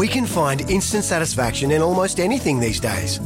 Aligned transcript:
We 0.00 0.08
can 0.08 0.24
find 0.24 0.62
instant 0.70 1.04
satisfaction 1.04 1.72
in 1.72 1.82
almost 1.82 2.20
anything 2.20 2.58
these 2.58 2.80
days. 2.80 3.20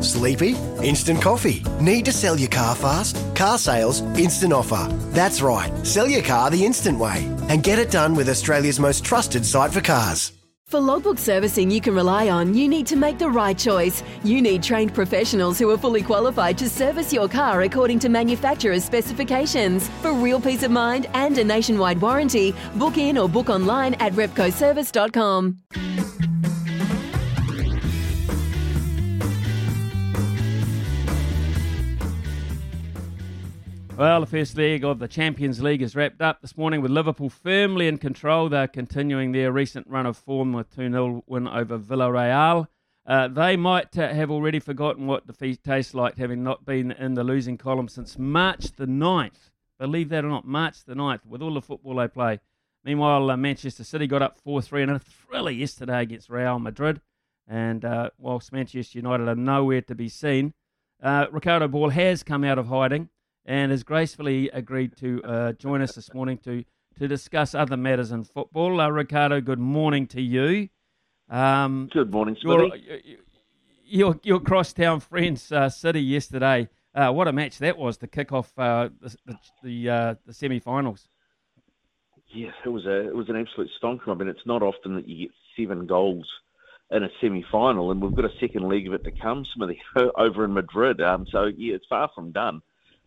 Sleepy? 0.00 0.54
Instant 0.80 1.20
coffee. 1.20 1.64
Need 1.80 2.04
to 2.04 2.12
sell 2.12 2.38
your 2.38 2.48
car 2.48 2.76
fast? 2.76 3.16
Car 3.34 3.58
sales, 3.58 4.02
instant 4.16 4.52
offer. 4.52 4.86
That's 5.10 5.42
right. 5.42 5.72
Sell 5.84 6.06
your 6.06 6.22
car 6.22 6.48
the 6.48 6.64
instant 6.64 6.96
way 7.00 7.28
and 7.48 7.64
get 7.64 7.80
it 7.80 7.90
done 7.90 8.14
with 8.14 8.28
Australia's 8.28 8.78
most 8.78 9.04
trusted 9.04 9.44
site 9.44 9.72
for 9.72 9.80
cars. 9.80 10.30
For 10.68 10.78
logbook 10.78 11.18
servicing 11.18 11.72
you 11.72 11.80
can 11.80 11.94
rely 11.94 12.30
on, 12.30 12.54
you 12.54 12.68
need 12.68 12.86
to 12.86 12.96
make 12.96 13.18
the 13.18 13.28
right 13.28 13.58
choice. 13.58 14.04
You 14.22 14.40
need 14.40 14.62
trained 14.62 14.94
professionals 14.94 15.58
who 15.58 15.68
are 15.70 15.76
fully 15.76 16.02
qualified 16.02 16.56
to 16.58 16.68
service 16.70 17.12
your 17.12 17.28
car 17.28 17.62
according 17.62 17.98
to 17.98 18.08
manufacturer's 18.08 18.84
specifications. 18.84 19.88
For 20.02 20.12
real 20.12 20.40
peace 20.40 20.62
of 20.62 20.70
mind 20.70 21.08
and 21.14 21.36
a 21.36 21.42
nationwide 21.42 22.00
warranty, 22.00 22.54
book 22.76 22.96
in 22.96 23.18
or 23.18 23.28
book 23.28 23.50
online 23.50 23.94
at 23.94 24.12
repcoservice.com. 24.12 25.58
Well, 34.02 34.18
the 34.18 34.26
first 34.26 34.56
leg 34.56 34.82
of 34.82 34.98
the 34.98 35.06
Champions 35.06 35.62
League 35.62 35.80
is 35.80 35.94
wrapped 35.94 36.20
up 36.20 36.40
this 36.40 36.56
morning 36.56 36.80
with 36.80 36.90
Liverpool 36.90 37.30
firmly 37.30 37.86
in 37.86 37.98
control. 37.98 38.48
They're 38.48 38.66
continuing 38.66 39.30
their 39.30 39.52
recent 39.52 39.86
run 39.86 40.06
of 40.06 40.16
form 40.16 40.52
with 40.52 40.74
2 40.74 40.90
0 40.90 41.22
win 41.28 41.46
over 41.46 41.78
Villarreal. 41.78 42.66
Uh, 43.06 43.28
they 43.28 43.56
might 43.56 43.96
uh, 43.96 44.12
have 44.12 44.28
already 44.28 44.58
forgotten 44.58 45.06
what 45.06 45.28
defeat 45.28 45.62
tastes 45.62 45.94
like, 45.94 46.18
having 46.18 46.42
not 46.42 46.64
been 46.64 46.90
in 46.90 47.14
the 47.14 47.22
losing 47.22 47.56
column 47.56 47.86
since 47.86 48.18
March 48.18 48.72
the 48.72 48.86
9th. 48.86 49.52
Believe 49.78 50.08
that 50.08 50.24
or 50.24 50.30
not, 50.30 50.44
March 50.48 50.82
the 50.84 50.94
9th, 50.94 51.24
with 51.24 51.40
all 51.40 51.54
the 51.54 51.62
football 51.62 51.94
they 51.94 52.08
play. 52.08 52.40
Meanwhile, 52.82 53.30
uh, 53.30 53.36
Manchester 53.36 53.84
City 53.84 54.08
got 54.08 54.20
up 54.20 54.36
4 54.36 54.62
3 54.62 54.82
in 54.82 54.90
a 54.90 54.98
thriller 54.98 55.52
yesterday 55.52 56.02
against 56.02 56.28
Real 56.28 56.58
Madrid. 56.58 57.00
And 57.46 57.84
uh, 57.84 58.10
whilst 58.18 58.52
Manchester 58.52 58.98
United 58.98 59.28
are 59.28 59.36
nowhere 59.36 59.82
to 59.82 59.94
be 59.94 60.08
seen, 60.08 60.54
uh, 61.00 61.26
Ricardo 61.30 61.68
Ball 61.68 61.90
has 61.90 62.24
come 62.24 62.42
out 62.42 62.58
of 62.58 62.66
hiding 62.66 63.08
and 63.44 63.70
has 63.70 63.82
gracefully 63.82 64.48
agreed 64.50 64.96
to 64.98 65.22
uh, 65.24 65.52
join 65.52 65.82
us 65.82 65.94
this 65.94 66.12
morning 66.14 66.38
to, 66.38 66.64
to 66.98 67.08
discuss 67.08 67.54
other 67.54 67.76
matters 67.76 68.12
in 68.12 68.24
football. 68.24 68.80
Uh, 68.80 68.88
Ricardo, 68.88 69.40
good 69.40 69.58
morning 69.58 70.06
to 70.08 70.20
you. 70.20 70.68
Um, 71.28 71.88
good 71.92 72.10
morning, 72.10 72.36
Smithy. 72.40 72.82
Your, 73.84 74.14
your, 74.14 74.20
your 74.22 74.40
crosstown 74.40 75.00
friends, 75.00 75.50
uh, 75.50 75.68
City, 75.68 76.02
yesterday. 76.02 76.68
Uh, 76.94 77.10
what 77.10 77.26
a 77.26 77.32
match 77.32 77.58
that 77.58 77.78
was 77.78 77.96
to 77.98 78.06
kick 78.06 78.32
off 78.32 78.52
uh, 78.58 78.90
the 79.00 79.16
the, 79.24 79.38
the, 79.62 79.90
uh, 79.90 80.14
the 80.26 80.34
semi-finals. 80.34 81.08
Yes, 82.34 82.52
it 82.64 82.68
was 82.68 82.84
a 82.86 83.08
it 83.08 83.14
was 83.14 83.28
an 83.28 83.36
absolute 83.36 83.70
stonker. 83.82 84.08
I 84.08 84.14
mean, 84.14 84.28
it's 84.28 84.46
not 84.46 84.62
often 84.62 84.96
that 84.96 85.08
you 85.08 85.26
get 85.28 85.34
seven 85.56 85.86
goals 85.86 86.26
in 86.90 87.02
a 87.02 87.08
semi-final, 87.20 87.90
and 87.90 88.02
we've 88.02 88.14
got 88.14 88.26
a 88.26 88.38
second 88.40 88.68
leg 88.68 88.86
of 88.86 88.94
it 88.94 89.04
to 89.04 89.10
come, 89.10 89.46
Smithy, 89.54 89.80
over 90.16 90.44
in 90.44 90.52
Madrid. 90.52 91.00
Um, 91.00 91.26
so 91.30 91.44
yeah, 91.44 91.74
it's 91.74 91.86
far 91.88 92.10
from 92.14 92.32
done. 92.32 92.60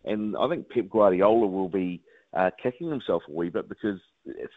And 0.06 0.36
I 0.36 0.48
think 0.48 0.68
Pep 0.70 0.88
Guardiola 0.88 1.46
will 1.46 1.68
be 1.68 2.00
uh, 2.36 2.50
kicking 2.62 2.90
himself 2.90 3.22
a 3.28 3.32
wee 3.32 3.50
bit 3.50 3.68
because 3.68 4.00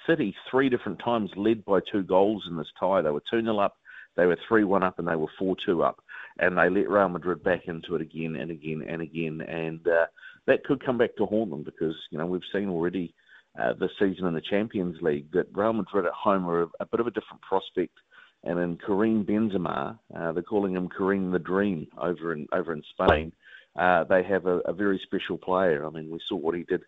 City 0.07 0.35
three 0.49 0.69
different 0.69 0.99
times 1.03 1.29
led 1.35 1.63
by 1.65 1.79
two 1.91 2.03
goals 2.03 2.43
in 2.49 2.57
this 2.57 2.67
tie. 2.79 3.01
They 3.01 3.11
were 3.11 3.23
2 3.31 3.41
0 3.41 3.57
up, 3.59 3.77
they 4.15 4.25
were 4.25 4.37
3 4.47 4.63
1 4.63 4.83
up, 4.83 4.99
and 4.99 5.07
they 5.07 5.15
were 5.15 5.27
4 5.37 5.55
2 5.65 5.83
up. 5.83 6.03
And 6.39 6.57
they 6.57 6.69
let 6.69 6.89
Real 6.89 7.09
Madrid 7.09 7.43
back 7.43 7.67
into 7.67 7.95
it 7.95 8.01
again 8.01 8.35
and 8.35 8.51
again 8.51 8.83
and 8.87 9.01
again. 9.01 9.41
And 9.41 9.85
uh, 9.87 10.05
that 10.47 10.63
could 10.63 10.83
come 10.85 10.97
back 10.97 11.15
to 11.17 11.25
haunt 11.25 11.49
them 11.49 11.63
because, 11.63 11.95
you 12.11 12.17
know, 12.17 12.25
we've 12.25 12.41
seen 12.53 12.69
already 12.69 13.13
uh, 13.61 13.73
this 13.79 13.91
season 13.99 14.25
in 14.25 14.33
the 14.33 14.41
Champions 14.41 14.97
League 15.01 15.31
that 15.33 15.47
Real 15.53 15.73
Madrid 15.73 16.05
at 16.05 16.13
home 16.13 16.47
are 16.47 16.63
a, 16.63 16.67
a 16.79 16.85
bit 16.85 16.99
of 16.99 17.07
a 17.07 17.11
different 17.11 17.41
prospect. 17.41 17.97
And 18.43 18.57
in 18.57 18.77
Karim 18.77 19.25
Benzema, 19.25 19.99
uh, 20.15 20.31
they're 20.31 20.43
calling 20.43 20.75
him 20.75 20.87
Karim 20.95 21.31
the 21.31 21.39
Dream 21.39 21.87
over 21.97 22.31
in 22.31 22.47
over 22.53 22.71
in 22.71 22.83
Spain 22.93 23.33
uh, 23.79 24.03
they 24.03 24.23
have 24.23 24.45
a, 24.45 24.57
a, 24.59 24.73
very 24.73 24.99
special 25.03 25.37
player. 25.37 25.85
I 25.85 25.89
mean, 25.89 26.09
we 26.09 26.19
saw 26.27 26.35
what 26.35 26.55
he 26.55 26.63
did 26.63 26.81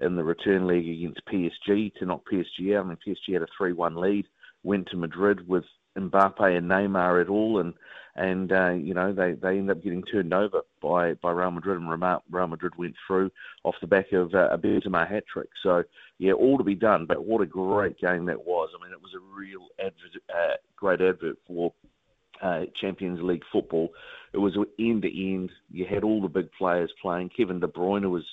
in 0.00 0.16
the 0.16 0.24
return 0.24 0.66
leg 0.66 0.86
against 0.86 1.24
PSG 1.32 1.94
to 1.94 2.04
knock 2.04 2.24
PSG 2.30 2.76
out. 2.76 2.84
I 2.84 2.88
mean, 2.88 2.98
PSG 3.06 3.32
had 3.32 3.42
a 3.42 3.46
3 3.56 3.72
1 3.72 3.96
lead, 3.96 4.26
went 4.62 4.86
to 4.88 4.98
Madrid 4.98 5.48
with 5.48 5.64
Mbappe 5.96 6.56
and 6.56 6.70
Neymar 6.70 7.22
at 7.22 7.30
all, 7.30 7.60
and 7.60 7.72
and 8.16 8.52
uh, 8.52 8.70
you 8.70 8.92
know 8.92 9.14
they 9.14 9.32
they 9.32 9.58
end 9.58 9.70
up 9.70 9.82
getting 9.82 10.02
turned 10.02 10.34
over 10.34 10.60
by 10.82 11.14
by 11.14 11.30
Real 11.30 11.50
Madrid, 11.50 11.80
and 11.80 11.88
Real 12.30 12.46
Madrid 12.46 12.74
went 12.76 12.94
through 13.06 13.30
off 13.64 13.76
the 13.80 13.86
back 13.86 14.12
of 14.12 14.34
uh, 14.34 14.48
a 14.50 14.58
Benzema 14.58 15.08
hat 15.08 15.24
trick. 15.26 15.48
So 15.62 15.84
yeah, 16.18 16.32
all 16.32 16.58
to 16.58 16.64
be 16.64 16.74
done. 16.74 17.06
But 17.06 17.24
what 17.24 17.40
a 17.40 17.46
great 17.46 17.98
game 17.98 18.26
that 18.26 18.46
was. 18.46 18.70
I 18.78 18.84
mean, 18.84 18.92
it 18.92 19.00
was 19.00 19.14
a 19.14 19.38
real 19.38 19.68
adver- 19.78 20.20
uh, 20.34 20.56
great 20.76 21.00
advert 21.00 21.38
for 21.46 21.72
uh, 22.42 22.62
Champions 22.80 23.20
League 23.22 23.44
football. 23.52 23.90
It 24.32 24.38
was 24.38 24.56
end 24.78 25.02
to 25.02 25.32
end. 25.34 25.50
You 25.70 25.86
had 25.88 26.04
all 26.04 26.20
the 26.20 26.28
big 26.28 26.50
players 26.52 26.92
playing. 27.00 27.30
Kevin 27.36 27.60
De 27.60 27.66
Bruyne 27.66 28.10
was 28.10 28.24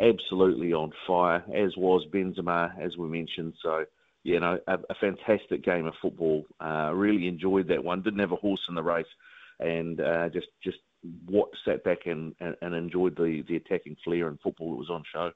absolutely 0.00 0.72
on 0.72 0.92
fire, 1.06 1.44
as 1.54 1.76
was 1.76 2.06
Benzema, 2.12 2.72
as 2.80 2.96
we 2.96 3.08
mentioned. 3.08 3.54
So, 3.62 3.84
you 4.22 4.40
know, 4.40 4.58
a, 4.66 4.74
a 4.90 4.94
fantastic 5.00 5.64
game 5.64 5.86
of 5.86 5.94
football. 6.02 6.44
Uh, 6.60 6.90
really 6.94 7.28
enjoyed 7.28 7.68
that 7.68 7.84
one. 7.84 8.02
Didn't 8.02 8.20
have 8.20 8.32
a 8.32 8.36
horse 8.36 8.62
in 8.68 8.74
the 8.74 8.82
race, 8.82 9.06
and 9.60 10.00
uh, 10.00 10.28
just 10.30 10.48
just 10.62 10.78
what 11.26 11.50
sat 11.64 11.84
back 11.84 12.06
and, 12.06 12.34
and, 12.40 12.56
and 12.62 12.74
enjoyed 12.74 13.16
the, 13.16 13.44
the 13.46 13.56
attacking 13.56 13.96
flair 14.02 14.28
and 14.28 14.40
football 14.40 14.70
that 14.70 14.78
was 14.78 14.90
on 14.90 15.02
show. 15.12 15.30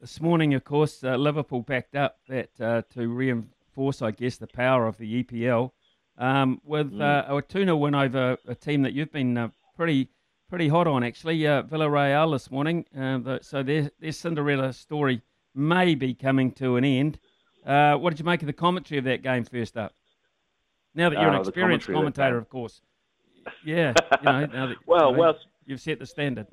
This 0.00 0.20
morning, 0.20 0.54
of 0.54 0.64
course, 0.64 1.04
uh, 1.04 1.16
Liverpool 1.16 1.60
backed 1.60 1.94
up 1.94 2.18
that 2.28 2.60
uh, 2.60 2.82
to 2.94 3.08
reinforce, 3.08 4.02
I 4.02 4.10
guess, 4.10 4.36
the 4.36 4.48
power 4.48 4.86
of 4.86 4.98
the 4.98 5.22
EPL 5.22 5.72
um, 6.22 6.60
with 6.64 6.92
mm. 6.92 7.02
uh, 7.02 7.36
a 7.36 7.42
2 7.42 7.64
0 7.64 7.76
win 7.76 7.94
over 7.94 8.38
a 8.46 8.54
team 8.54 8.82
that 8.82 8.92
you've 8.92 9.12
been 9.12 9.36
uh, 9.36 9.48
pretty 9.76 10.08
pretty 10.48 10.68
hot 10.68 10.86
on, 10.86 11.02
actually, 11.02 11.46
uh, 11.46 11.62
Villarreal 11.62 12.32
this 12.32 12.50
morning. 12.50 12.84
Uh, 12.96 13.18
the, 13.18 13.38
so 13.42 13.62
their, 13.62 13.90
their 14.00 14.12
Cinderella 14.12 14.72
story 14.72 15.22
may 15.54 15.94
be 15.94 16.14
coming 16.14 16.52
to 16.52 16.76
an 16.76 16.84
end. 16.84 17.18
Uh, 17.66 17.94
what 17.96 18.10
did 18.10 18.20
you 18.20 18.24
make 18.24 18.42
of 18.42 18.46
the 18.46 18.52
commentary 18.52 18.98
of 18.98 19.04
that 19.04 19.22
game 19.22 19.44
first 19.44 19.76
up? 19.76 19.94
Now 20.94 21.08
that 21.08 21.18
you're 21.18 21.28
an 21.28 21.36
uh, 21.36 21.40
experienced 21.40 21.88
commentator, 21.88 22.38
of 22.38 22.48
course. 22.48 22.82
Yeah, 23.64 23.94
you 24.20 24.24
know, 24.24 24.46
now 24.46 24.66
that, 24.66 24.76
well, 24.86 25.10
you 25.10 25.16
know, 25.16 25.18
well, 25.18 25.38
you've 25.66 25.80
set 25.80 25.98
the 25.98 26.06
standard. 26.06 26.46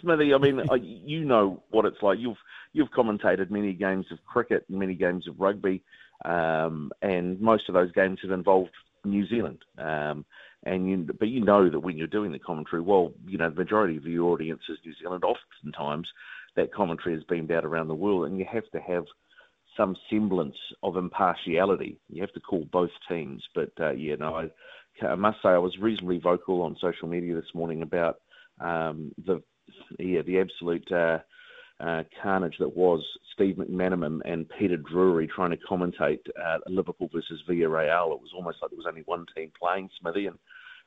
Smithy, 0.00 0.32
I 0.32 0.38
mean, 0.38 0.62
you 0.82 1.24
know 1.24 1.62
what 1.70 1.84
it's 1.84 2.00
like. 2.02 2.18
You've 2.18 2.36
you've 2.72 2.90
commentated 2.90 3.50
many 3.50 3.72
games 3.74 4.06
of 4.10 4.18
cricket 4.24 4.64
many 4.70 4.94
games 4.94 5.26
of 5.28 5.38
rugby. 5.38 5.82
Um, 6.24 6.92
and 7.02 7.40
most 7.40 7.68
of 7.68 7.74
those 7.74 7.92
games 7.92 8.18
have 8.22 8.30
involved 8.30 8.70
New 9.04 9.26
Zealand. 9.28 9.58
Um, 9.78 10.24
and 10.64 10.90
you, 10.90 11.08
but 11.18 11.28
you 11.28 11.42
know 11.42 11.70
that 11.70 11.80
when 11.80 11.96
you're 11.96 12.06
doing 12.06 12.32
the 12.32 12.38
commentary, 12.38 12.82
well, 12.82 13.12
you 13.26 13.38
know 13.38 13.48
the 13.48 13.56
majority 13.56 13.96
of 13.96 14.04
your 14.04 14.32
audience 14.32 14.60
is 14.68 14.78
New 14.84 14.92
Zealand. 15.00 15.24
Oftentimes, 15.24 16.06
that 16.56 16.74
commentary 16.74 17.14
is 17.14 17.24
beamed 17.24 17.50
out 17.50 17.64
around 17.64 17.88
the 17.88 17.94
world, 17.94 18.26
and 18.26 18.38
you 18.38 18.44
have 18.50 18.68
to 18.72 18.80
have 18.80 19.04
some 19.76 19.96
semblance 20.10 20.56
of 20.82 20.96
impartiality. 20.96 21.98
You 22.10 22.20
have 22.20 22.32
to 22.32 22.40
call 22.40 22.66
both 22.70 22.90
teams. 23.08 23.42
But 23.54 23.70
uh, 23.80 23.92
yeah, 23.92 24.16
no, 24.16 24.34
I, 24.34 25.06
I, 25.06 25.14
must 25.14 25.38
say 25.42 25.48
I 25.48 25.58
was 25.58 25.78
reasonably 25.78 26.18
vocal 26.18 26.62
on 26.62 26.76
social 26.80 27.08
media 27.08 27.34
this 27.34 27.54
morning 27.54 27.80
about 27.80 28.20
um, 28.60 29.12
the 29.24 29.42
yeah 29.98 30.22
the 30.22 30.40
absolute. 30.40 30.90
Uh, 30.92 31.18
uh, 31.80 32.02
carnage 32.22 32.56
that 32.58 32.76
was 32.76 33.02
Steve 33.32 33.56
McManaman 33.56 34.20
and 34.24 34.48
Peter 34.58 34.76
Drury 34.76 35.26
trying 35.26 35.50
to 35.50 35.56
commentate 35.56 36.20
uh, 36.42 36.58
Liverpool 36.68 37.08
versus 37.12 37.42
Villarreal. 37.48 38.14
It 38.14 38.20
was 38.20 38.32
almost 38.34 38.58
like 38.60 38.70
there 38.70 38.76
was 38.76 38.86
only 38.86 39.02
one 39.06 39.26
team 39.34 39.50
playing, 39.58 39.88
Smithy. 40.00 40.26
And 40.26 40.38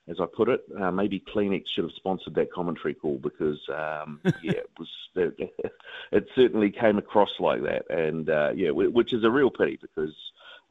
as 0.07 0.17
I 0.19 0.25
put 0.25 0.49
it, 0.49 0.61
uh, 0.79 0.91
maybe 0.91 1.23
Kleenex 1.33 1.63
should 1.73 1.85
have 1.85 1.93
sponsored 1.95 2.35
that 2.35 2.51
commentary 2.51 2.93
call 2.93 3.17
because, 3.17 3.59
um, 3.69 4.19
yeah, 4.43 4.51
it 4.51 4.69
was 4.77 4.89
it, 5.15 5.53
it, 6.11 6.27
certainly 6.35 6.71
came 6.71 6.97
across 6.97 7.31
like 7.39 7.63
that. 7.63 7.89
And 7.89 8.29
uh, 8.29 8.51
yeah, 8.55 8.69
which 8.71 9.13
is 9.13 9.23
a 9.23 9.31
real 9.31 9.49
pity 9.49 9.79
because. 9.81 10.13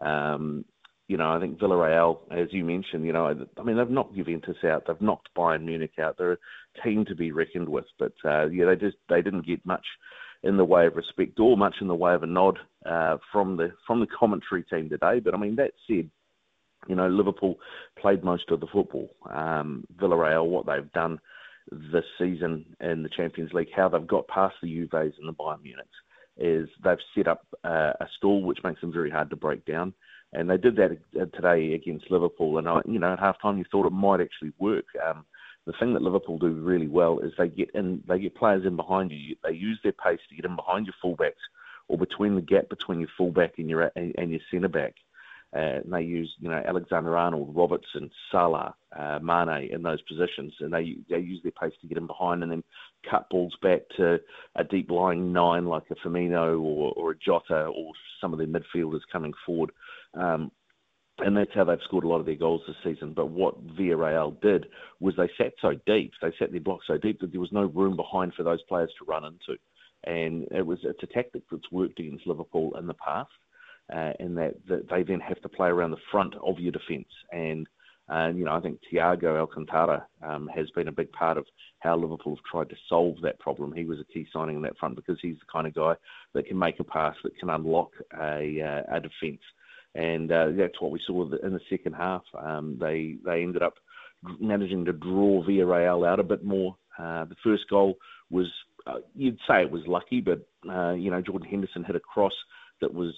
Um, 0.00 0.64
you 1.12 1.18
know, 1.18 1.30
I 1.30 1.38
think 1.38 1.58
Villarreal, 1.58 2.20
as 2.30 2.48
you 2.52 2.64
mentioned, 2.64 3.04
you 3.04 3.12
know, 3.12 3.26
I 3.58 3.62
mean, 3.62 3.76
they've 3.76 3.90
knocked 3.90 4.16
Juventus 4.16 4.56
out, 4.64 4.84
they've 4.86 4.98
knocked 4.98 5.28
Bayern 5.36 5.62
Munich 5.66 5.98
out. 6.00 6.16
They're 6.16 6.32
a 6.32 6.82
team 6.82 7.04
to 7.04 7.14
be 7.14 7.32
reckoned 7.32 7.68
with, 7.68 7.84
but 7.98 8.14
uh, 8.24 8.46
yeah, 8.46 8.64
they 8.64 8.76
just 8.76 8.96
they 9.10 9.20
didn't 9.20 9.46
get 9.46 9.64
much 9.66 9.84
in 10.42 10.56
the 10.56 10.64
way 10.64 10.86
of 10.86 10.96
respect 10.96 11.38
or 11.38 11.54
much 11.54 11.74
in 11.82 11.86
the 11.86 11.94
way 11.94 12.14
of 12.14 12.22
a 12.22 12.26
nod 12.26 12.58
uh, 12.86 13.18
from 13.30 13.58
the 13.58 13.72
from 13.86 14.00
the 14.00 14.06
commentary 14.06 14.62
team 14.62 14.88
today. 14.88 15.20
But 15.20 15.34
I 15.34 15.36
mean, 15.36 15.54
that 15.56 15.72
said, 15.86 16.08
you 16.88 16.94
know, 16.94 17.08
Liverpool 17.08 17.56
played 18.00 18.24
most 18.24 18.50
of 18.50 18.60
the 18.60 18.66
football. 18.72 19.10
Um, 19.30 19.84
Villarreal, 20.00 20.46
what 20.46 20.64
they've 20.64 20.90
done 20.92 21.20
this 21.70 22.06
season 22.18 22.64
in 22.80 23.02
the 23.02 23.10
Champions 23.14 23.52
League, 23.52 23.68
how 23.76 23.90
they've 23.90 24.06
got 24.06 24.28
past 24.28 24.54
the 24.62 24.68
Juves 24.68 25.18
and 25.18 25.28
the 25.28 25.34
Bayern 25.34 25.58
Munichs, 25.58 26.00
is 26.37 26.69
they've 26.82 26.99
set 27.14 27.29
up 27.29 27.46
uh, 27.64 27.93
a 28.00 28.06
stall 28.17 28.43
which 28.43 28.64
makes 28.64 28.81
them 28.81 28.93
very 28.93 29.11
hard 29.11 29.31
to 29.31 29.37
break 29.37 29.64
down. 29.64 29.94
And 30.32 30.49
they 30.49 30.56
did 30.56 30.76
that 30.76 30.93
uh, 31.20 31.26
today 31.26 31.75
against 31.75 32.11
Liverpool. 32.11 32.58
And, 32.58 32.69
I, 32.69 32.81
you 32.87 32.99
know, 32.99 33.12
at 33.12 33.19
half 33.20 33.40
time 33.40 33.58
you 33.58 33.64
thought 33.70 33.87
it 33.87 33.93
might 33.93 34.20
actually 34.20 34.52
work. 34.58 34.87
Um, 35.06 35.25
the 35.67 35.75
thing 35.79 35.93
that 35.93 36.02
Liverpool 36.02 36.38
do 36.38 36.49
really 36.49 36.88
well 36.88 37.19
is 37.20 37.32
they 37.37 37.49
get 37.49 37.70
in, 37.75 38.02
they 38.08 38.19
get 38.19 38.34
players 38.34 38.64
in 38.64 38.76
behind 38.76 39.12
you. 39.12 39.37
They 39.44 39.52
use 39.52 39.79
their 39.82 39.93
pace 39.93 40.20
to 40.29 40.34
get 40.34 40.44
in 40.44 40.56
behind 40.56 40.87
your 40.87 40.94
fullbacks 41.05 41.32
or 41.88 41.99
between 41.99 42.34
the 42.34 42.40
gap 42.40 42.69
between 42.69 43.00
your 43.00 43.11
fullback 43.17 43.58
and 43.58 43.69
your 43.69 43.93
and 43.94 44.31
your 44.31 44.40
centre 44.50 44.69
back. 44.69 44.94
Uh, 45.54 45.81
and 45.84 45.93
they 45.93 46.02
use, 46.02 46.34
you 46.40 46.49
know, 46.49 46.62
Alexander 46.66 47.16
Arnold, 47.16 47.54
Robertson, 47.54 48.10
Salah, 48.31 48.75
uh, 48.99 49.19
Mane 49.22 49.70
in 49.70 49.82
those 49.82 50.00
positions, 50.02 50.54
and 50.60 50.72
they 50.72 50.96
they 51.10 51.19
use 51.19 51.40
their 51.43 51.52
pace 51.52 51.75
to 51.81 51.87
get 51.87 51.99
in 51.99 52.06
behind 52.06 52.43
and 52.43 52.50
then 52.50 52.64
cut 53.08 53.28
balls 53.28 53.54
back 53.62 53.82
to 53.99 54.19
a 54.56 54.64
deep 54.64 54.90
lying 54.90 55.32
nine 55.32 55.66
like 55.66 55.84
a 55.90 55.94
Firmino 55.96 56.60
or, 56.60 56.93
or 56.96 57.10
a 57.10 57.16
Jota 57.16 57.66
or 57.66 57.93
some 58.20 58.32
of 58.32 58.38
their 58.38 58.49
midfielders 58.49 59.00
coming 59.12 59.34
forward. 59.44 59.72
Um, 60.14 60.50
and 61.19 61.37
that's 61.37 61.50
how 61.55 61.64
they've 61.64 61.78
scored 61.84 62.05
a 62.05 62.08
lot 62.08 62.20
of 62.20 62.26
their 62.26 62.34
goals 62.34 62.62
this 62.66 62.76
season. 62.82 63.12
But 63.12 63.26
what 63.26 63.66
Villarreal 63.76 64.40
did 64.40 64.66
was 65.00 65.14
they 65.16 65.31
sat 65.37 65.52
so 65.60 65.75
deep, 65.87 66.12
they 66.22 66.32
sat 66.38 66.50
their 66.50 66.60
block 66.60 66.81
so 66.87 66.96
deep 66.96 67.20
that 67.20 67.31
there 67.31 67.40
was 67.40 67.52
no 67.52 67.66
room 67.66 67.96
behind 67.96 68.32
for 68.34 68.43
those 68.43 68.62
players 68.62 68.90
to 68.98 69.05
run 69.05 69.25
into. 69.25 69.60
And 70.05 70.48
it 70.50 70.66
was 70.66 70.78
it's 70.82 71.02
a 71.02 71.06
tactic 71.06 71.43
that's 71.50 71.70
worked 71.70 72.00
against 72.00 72.26
Liverpool 72.26 72.76
in 72.78 72.87
the 72.87 72.94
past 72.94 73.31
uh, 73.92 74.12
that, 74.18 74.54
that 74.68 74.88
they 74.90 75.02
then 75.02 75.20
have 75.20 75.40
to 75.42 75.48
play 75.48 75.68
around 75.68 75.90
the 75.90 75.96
front 76.10 76.34
of 76.42 76.58
your 76.58 76.72
defence. 76.72 77.08
And, 77.30 77.66
uh, 78.12 78.28
you 78.34 78.44
know, 78.44 78.54
I 78.54 78.60
think 78.60 78.80
Thiago 78.92 79.38
Alcantara 79.38 80.06
um, 80.22 80.48
has 80.54 80.70
been 80.70 80.88
a 80.88 80.92
big 80.92 81.12
part 81.12 81.36
of 81.36 81.46
how 81.80 81.96
Liverpool 81.96 82.36
have 82.36 82.44
tried 82.50 82.70
to 82.70 82.76
solve 82.88 83.16
that 83.22 83.38
problem. 83.38 83.72
He 83.72 83.84
was 83.84 84.00
a 84.00 84.12
key 84.12 84.26
signing 84.32 84.56
in 84.56 84.62
that 84.62 84.78
front 84.78 84.96
because 84.96 85.18
he's 85.20 85.36
the 85.36 85.52
kind 85.52 85.66
of 85.66 85.74
guy 85.74 85.94
that 86.34 86.46
can 86.46 86.58
make 86.58 86.80
a 86.80 86.84
pass 86.84 87.14
that 87.22 87.38
can 87.38 87.50
unlock 87.50 87.90
a, 88.18 88.60
uh, 88.60 88.96
a 88.96 89.00
defence. 89.00 89.42
And 89.94 90.32
uh, 90.32 90.46
that's 90.56 90.80
what 90.80 90.90
we 90.90 91.00
saw 91.06 91.24
in 91.24 91.52
the 91.52 91.60
second 91.68 91.92
half. 91.92 92.22
Um, 92.38 92.78
they 92.80 93.16
they 93.24 93.42
ended 93.42 93.62
up 93.62 93.74
managing 94.40 94.84
to 94.86 94.92
draw 94.92 95.44
Villarreal 95.44 96.08
out 96.08 96.20
a 96.20 96.24
bit 96.24 96.44
more. 96.44 96.76
Uh, 96.98 97.24
the 97.26 97.36
first 97.44 97.64
goal 97.68 97.96
was, 98.30 98.46
uh, 98.86 99.00
you'd 99.14 99.38
say 99.48 99.62
it 99.62 99.70
was 99.70 99.82
lucky, 99.86 100.20
but, 100.20 100.46
uh, 100.70 100.92
you 100.92 101.10
know, 101.10 101.20
Jordan 101.20 101.48
Henderson 101.48 101.84
hit 101.84 101.96
a 101.96 102.00
cross 102.00 102.32
that 102.80 102.92
was 102.92 103.14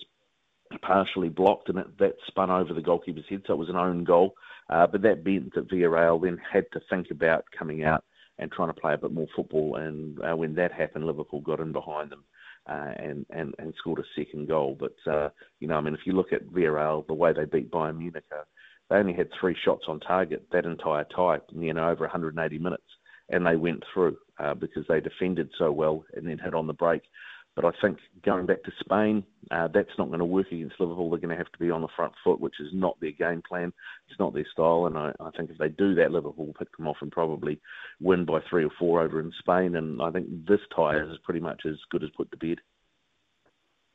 partially 0.82 1.28
blocked, 1.28 1.68
and 1.68 1.78
it, 1.78 1.98
that 1.98 2.16
spun 2.26 2.50
over 2.50 2.72
the 2.74 2.82
goalkeeper's 2.82 3.24
head, 3.28 3.42
so 3.46 3.54
it 3.54 3.58
was 3.58 3.68
an 3.68 3.76
own 3.76 4.04
goal. 4.04 4.34
Uh, 4.70 4.86
but 4.86 5.02
that 5.02 5.24
meant 5.24 5.54
that 5.54 5.68
Villarreal 5.70 6.22
then 6.22 6.40
had 6.50 6.64
to 6.72 6.80
think 6.88 7.10
about 7.10 7.44
coming 7.56 7.84
out 7.84 8.04
and 8.38 8.50
trying 8.50 8.72
to 8.72 8.80
play 8.80 8.94
a 8.94 8.98
bit 8.98 9.12
more 9.12 9.26
football. 9.36 9.76
And 9.76 10.18
uh, 10.20 10.36
when 10.36 10.54
that 10.54 10.72
happened, 10.72 11.06
Liverpool 11.06 11.40
got 11.40 11.60
in 11.60 11.72
behind 11.72 12.10
them 12.10 12.24
uh, 12.68 12.92
and, 12.96 13.26
and 13.30 13.54
and 13.58 13.74
scored 13.78 13.98
a 13.98 14.04
second 14.16 14.48
goal. 14.48 14.76
But 14.78 14.96
uh, 15.10 15.30
you 15.60 15.68
know, 15.68 15.76
I 15.76 15.80
mean, 15.80 15.94
if 15.94 16.06
you 16.06 16.12
look 16.12 16.32
at 16.32 16.46
Villarreal, 16.46 17.06
the 17.06 17.14
way 17.14 17.32
they 17.32 17.44
beat 17.44 17.70
Bayern 17.70 17.98
Munich, 17.98 18.24
uh, 18.32 18.44
they 18.90 18.96
only 18.96 19.12
had 19.14 19.28
three 19.38 19.56
shots 19.64 19.84
on 19.88 20.00
target 20.00 20.46
that 20.52 20.66
entire 20.66 21.04
tie, 21.14 21.38
you 21.54 21.74
know, 21.74 21.88
over 21.88 22.04
180 22.04 22.58
minutes, 22.58 22.82
and 23.28 23.46
they 23.46 23.56
went 23.56 23.82
through 23.92 24.16
uh, 24.38 24.54
because 24.54 24.84
they 24.88 25.00
defended 25.00 25.50
so 25.58 25.70
well 25.72 26.04
and 26.14 26.26
then 26.26 26.38
hit 26.38 26.54
on 26.54 26.66
the 26.66 26.72
break. 26.72 27.02
But 27.56 27.64
I 27.64 27.70
think 27.80 27.98
going 28.24 28.46
back 28.46 28.64
to 28.64 28.72
Spain, 28.80 29.22
uh, 29.52 29.68
that's 29.72 29.96
not 29.96 30.08
going 30.08 30.18
to 30.18 30.24
work 30.24 30.50
against 30.50 30.80
Liverpool. 30.80 31.08
They're 31.08 31.20
going 31.20 31.36
to 31.36 31.36
have 31.36 31.52
to 31.52 31.58
be 31.58 31.70
on 31.70 31.82
the 31.82 31.88
front 31.94 32.12
foot, 32.24 32.40
which 32.40 32.58
is 32.58 32.70
not 32.72 32.98
their 33.00 33.12
game 33.12 33.42
plan. 33.48 33.72
It's 34.08 34.18
not 34.18 34.34
their 34.34 34.46
style. 34.50 34.86
And 34.86 34.98
I, 34.98 35.12
I 35.20 35.30
think 35.36 35.50
if 35.50 35.58
they 35.58 35.68
do 35.68 35.94
that, 35.94 36.10
Liverpool 36.10 36.46
will 36.46 36.54
pick 36.54 36.76
them 36.76 36.88
off 36.88 36.96
and 37.00 37.12
probably 37.12 37.60
win 38.00 38.24
by 38.24 38.40
three 38.50 38.64
or 38.64 38.72
four 38.76 39.02
over 39.02 39.20
in 39.20 39.32
Spain. 39.38 39.76
And 39.76 40.02
I 40.02 40.10
think 40.10 40.26
this 40.48 40.60
tie 40.74 40.96
is 40.96 41.16
pretty 41.22 41.40
much 41.40 41.62
as 41.64 41.76
good 41.90 42.02
as 42.02 42.10
put 42.16 42.30
to 42.32 42.36
bed. 42.36 42.58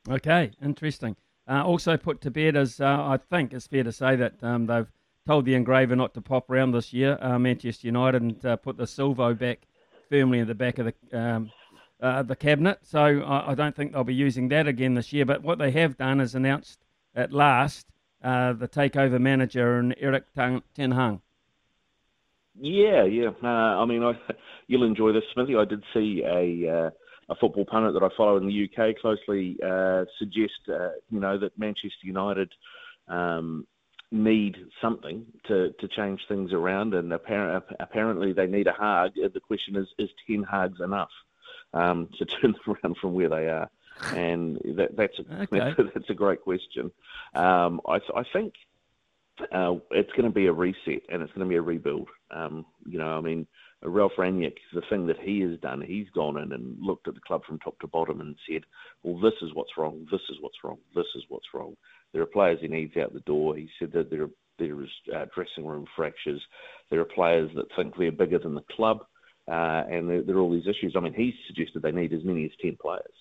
Okay, 0.10 0.52
interesting. 0.64 1.18
Uh, 1.46 1.64
also 1.64 1.98
put 1.98 2.22
to 2.22 2.32
bed 2.32 2.56
is, 2.56 2.80
uh, 2.80 2.86
I 2.86 3.18
think 3.18 3.54
it's 3.54 3.68
fair 3.68 3.84
to 3.84 3.92
say 3.92 4.16
that 4.16 4.42
um, 4.42 4.68
they've 4.68 4.90
told 5.28 5.46
the 5.46 5.56
engraver 5.56 5.96
not 5.96 6.14
to 6.14 6.22
pop 6.22 6.50
around 6.50 6.72
this 6.72 6.94
year, 6.94 7.18
uh, 7.20 7.38
Manchester 7.38 7.88
United, 7.88 8.22
and 8.22 8.46
uh, 8.46 8.56
put 8.56 8.78
the 8.78 8.88
Silvo 8.88 9.34
back 9.34 9.68
firmly 10.10 10.40
in 10.40 10.48
the 10.48 10.56
back 10.56 10.78
of 10.80 10.86
the 10.86 11.20
um, 11.20 11.52
uh, 12.02 12.24
the 12.24 12.36
cabinet. 12.36 12.80
So 12.84 13.22
I, 13.22 13.52
I, 13.52 13.56
don't 13.56 13.76
think 13.76 13.94
they'll 13.94 14.04
be 14.04 14.14
using 14.14 14.50
that 14.50 14.68
again 14.68 14.94
this 14.94 15.12
year. 15.14 15.26
But 15.26 15.44
what 15.44 15.58
they 15.60 15.72
have 15.72 15.98
done 15.98 16.22
is 16.22 16.36
announced 16.36 16.80
at 17.16 17.34
last 17.34 17.88
uh, 18.24 18.54
the 18.54 18.68
takeover 18.68 19.20
manager 19.20 19.78
and 19.78 19.96
Erik 20.00 20.26
Ten 20.36 20.92
Hag. 20.92 21.20
Yeah, 22.60 23.04
yeah. 23.06 23.30
Uh, 23.44 23.48
I 23.48 23.86
mean, 23.86 24.04
I, 24.04 24.14
you'll 24.68 24.86
enjoy 24.86 25.14
this, 25.14 25.24
Smithy. 25.34 25.56
I 25.56 25.66
did 25.66 25.84
see 25.94 26.24
a 26.26 26.72
uh, 26.72 26.90
a 27.30 27.36
football 27.36 27.66
pundit 27.66 27.94
that 27.94 28.04
I 28.04 28.10
follow 28.18 28.38
in 28.38 28.48
the 28.48 28.64
UK 28.66 28.98
closely 28.98 29.56
uh, 29.64 30.06
suggest, 30.18 30.68
uh, 30.68 30.90
you 31.12 31.20
know, 31.20 31.38
that 31.38 31.58
Manchester 31.58 32.04
United. 32.04 32.52
Um, 33.08 33.66
need 34.12 34.56
something 34.82 35.24
to, 35.48 35.72
to 35.80 35.88
change 35.88 36.20
things 36.28 36.52
around, 36.52 36.96
and 36.96 37.14
apparently, 37.14 37.76
apparently 37.80 38.34
they 38.34 38.48
need 38.48 38.66
a 38.66 38.74
Hag. 38.74 39.12
The 39.16 39.40
question 39.40 39.76
is, 39.76 39.88
is 40.00 40.10
Ten 40.26 40.44
Hag's 40.44 40.82
enough? 40.82 41.10
Um, 41.74 42.10
to 42.18 42.26
turn 42.26 42.54
them 42.54 42.76
around 42.84 42.98
from 43.02 43.14
where 43.14 43.30
they 43.30 43.48
are? 43.48 43.70
And 44.16 44.58
that, 44.78 44.96
that's, 44.96 45.20
a, 45.20 45.44
okay. 45.44 45.60
that's, 45.60 45.76
that's 45.94 46.10
a 46.10 46.14
great 46.14 46.42
question. 46.42 46.92
Um, 47.36 47.82
I, 47.88 48.00
I 48.16 48.24
think 48.32 48.54
uh, 49.52 49.76
it's 49.92 50.12
going 50.12 50.26
to 50.26 50.30
be 50.30 50.48
a 50.48 50.54
reset 50.54 51.04
and 51.10 51.22
it's 51.22 51.34
going 51.34 51.46
to 51.46 51.50
be 51.50 51.56
a 51.56 51.62
rebuild. 51.62 52.10
Um, 52.32 52.66
you 52.86 52.98
know, 52.98 53.18
I 53.18 53.22
mean, 53.22 53.48
Ralph 53.82 54.14
Rangnick, 54.18 54.58
the 54.74 54.82
thing 54.90 55.08
that 55.08 55.20
he 55.20 55.40
has 55.42 55.58
done, 55.60 55.82
he's 55.82 56.10
gone 56.14 56.38
in 56.38 56.52
and 56.52 56.78
looked 56.82 57.08
at 57.08 57.14
the 57.14 57.22
club 57.22 57.44
from 57.46 57.60
top 57.60 57.80
to 57.80 57.88
bottom 57.88 58.20
and 58.20 58.36
said, 58.50 58.64
well, 59.04 59.20
this 59.20 59.34
is 59.42 59.54
what's 59.54 59.78
wrong, 59.78 60.06
this 60.12 60.22
is 60.30 60.38
what's 60.42 60.58
wrong, 60.64 60.78
this 60.96 61.06
is 61.16 61.24
what's 61.30 61.48
wrong. 61.54 61.76
There 62.12 62.22
are 62.22 62.28
players 62.28 62.60
he 62.62 62.68
needs 62.68 62.98
out 62.98 63.14
the 63.14 63.22
door. 63.22 63.56
He 63.56 63.70
said 63.80 63.92
that 63.94 64.10
there 64.10 64.24
are, 64.24 64.30
there 64.58 64.82
is 64.82 64.90
uh, 65.16 65.26
dressing 65.34 65.66
room 65.66 65.86
fractures. 65.96 66.42
There 66.90 67.00
are 67.00 67.06
players 67.06 67.52
that 67.56 67.68
think 67.76 67.96
they're 67.96 68.12
bigger 68.12 68.40
than 68.40 68.56
the 68.56 68.64
club 68.76 69.06
uh, 69.50 69.84
and 69.90 70.10
there, 70.10 70.22
there, 70.22 70.36
are 70.36 70.40
all 70.40 70.52
these 70.52 70.68
issues. 70.68 70.94
I 70.96 71.00
mean, 71.00 71.14
he 71.14 71.34
suggested 71.48 71.82
they 71.82 71.92
need 71.92 72.14
as 72.14 72.24
many 72.24 72.46
as 72.46 72.52
10 72.62 72.78
players. 72.82 73.14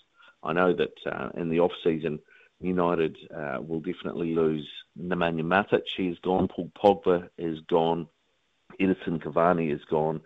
I 0.43 0.53
know 0.53 0.75
that 0.75 0.95
uh, 1.07 1.31
in 1.37 1.49
the 1.49 1.61
off 1.61 1.73
season, 1.83 2.21
United 2.61 3.17
uh, 3.35 3.59
will 3.61 3.81
definitely 3.81 4.35
lose 4.35 4.69
Nemanja 5.01 5.43
Matic. 5.43 5.83
He's 5.97 6.19
gone. 6.19 6.49
Paul 6.49 6.71
Pogba 6.77 7.29
is 7.39 7.61
gone. 7.69 8.09
Edinson 8.81 9.23
Cavani 9.23 9.73
is 9.73 9.85
gone. 9.91 10.21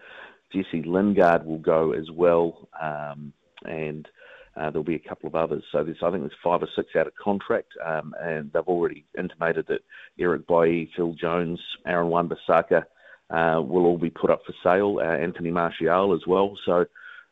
Jesse 0.52 0.82
Lingard 0.82 1.46
will 1.46 1.58
go 1.58 1.92
as 1.92 2.10
well. 2.10 2.68
Um, 2.80 3.32
and 3.64 4.08
uh, 4.56 4.70
there'll 4.70 4.84
be 4.84 4.96
a 4.96 5.08
couple 5.08 5.28
of 5.28 5.34
others. 5.34 5.62
So 5.72 5.82
there's, 5.82 6.02
I 6.02 6.10
think 6.10 6.22
there's 6.22 6.32
five 6.42 6.62
or 6.62 6.68
six 6.76 6.94
out 6.96 7.06
of 7.06 7.14
contract, 7.14 7.72
um, 7.84 8.14
and 8.20 8.52
they've 8.52 8.62
already 8.62 9.06
intimated 9.16 9.66
that 9.68 9.80
Eric 10.18 10.46
Bailly, 10.46 10.90
Phil 10.94 11.14
Jones, 11.14 11.60
Aaron 11.86 12.08
Wan-Bissaka, 12.08 12.84
uh, 13.32 13.60
will 13.60 13.86
all 13.86 13.98
be 13.98 14.10
put 14.10 14.30
up 14.30 14.42
for 14.44 14.54
sale. 14.62 14.98
Uh, 15.00 15.16
Anthony 15.16 15.50
Martial 15.50 16.14
as 16.14 16.26
well. 16.26 16.56
So 16.66 16.84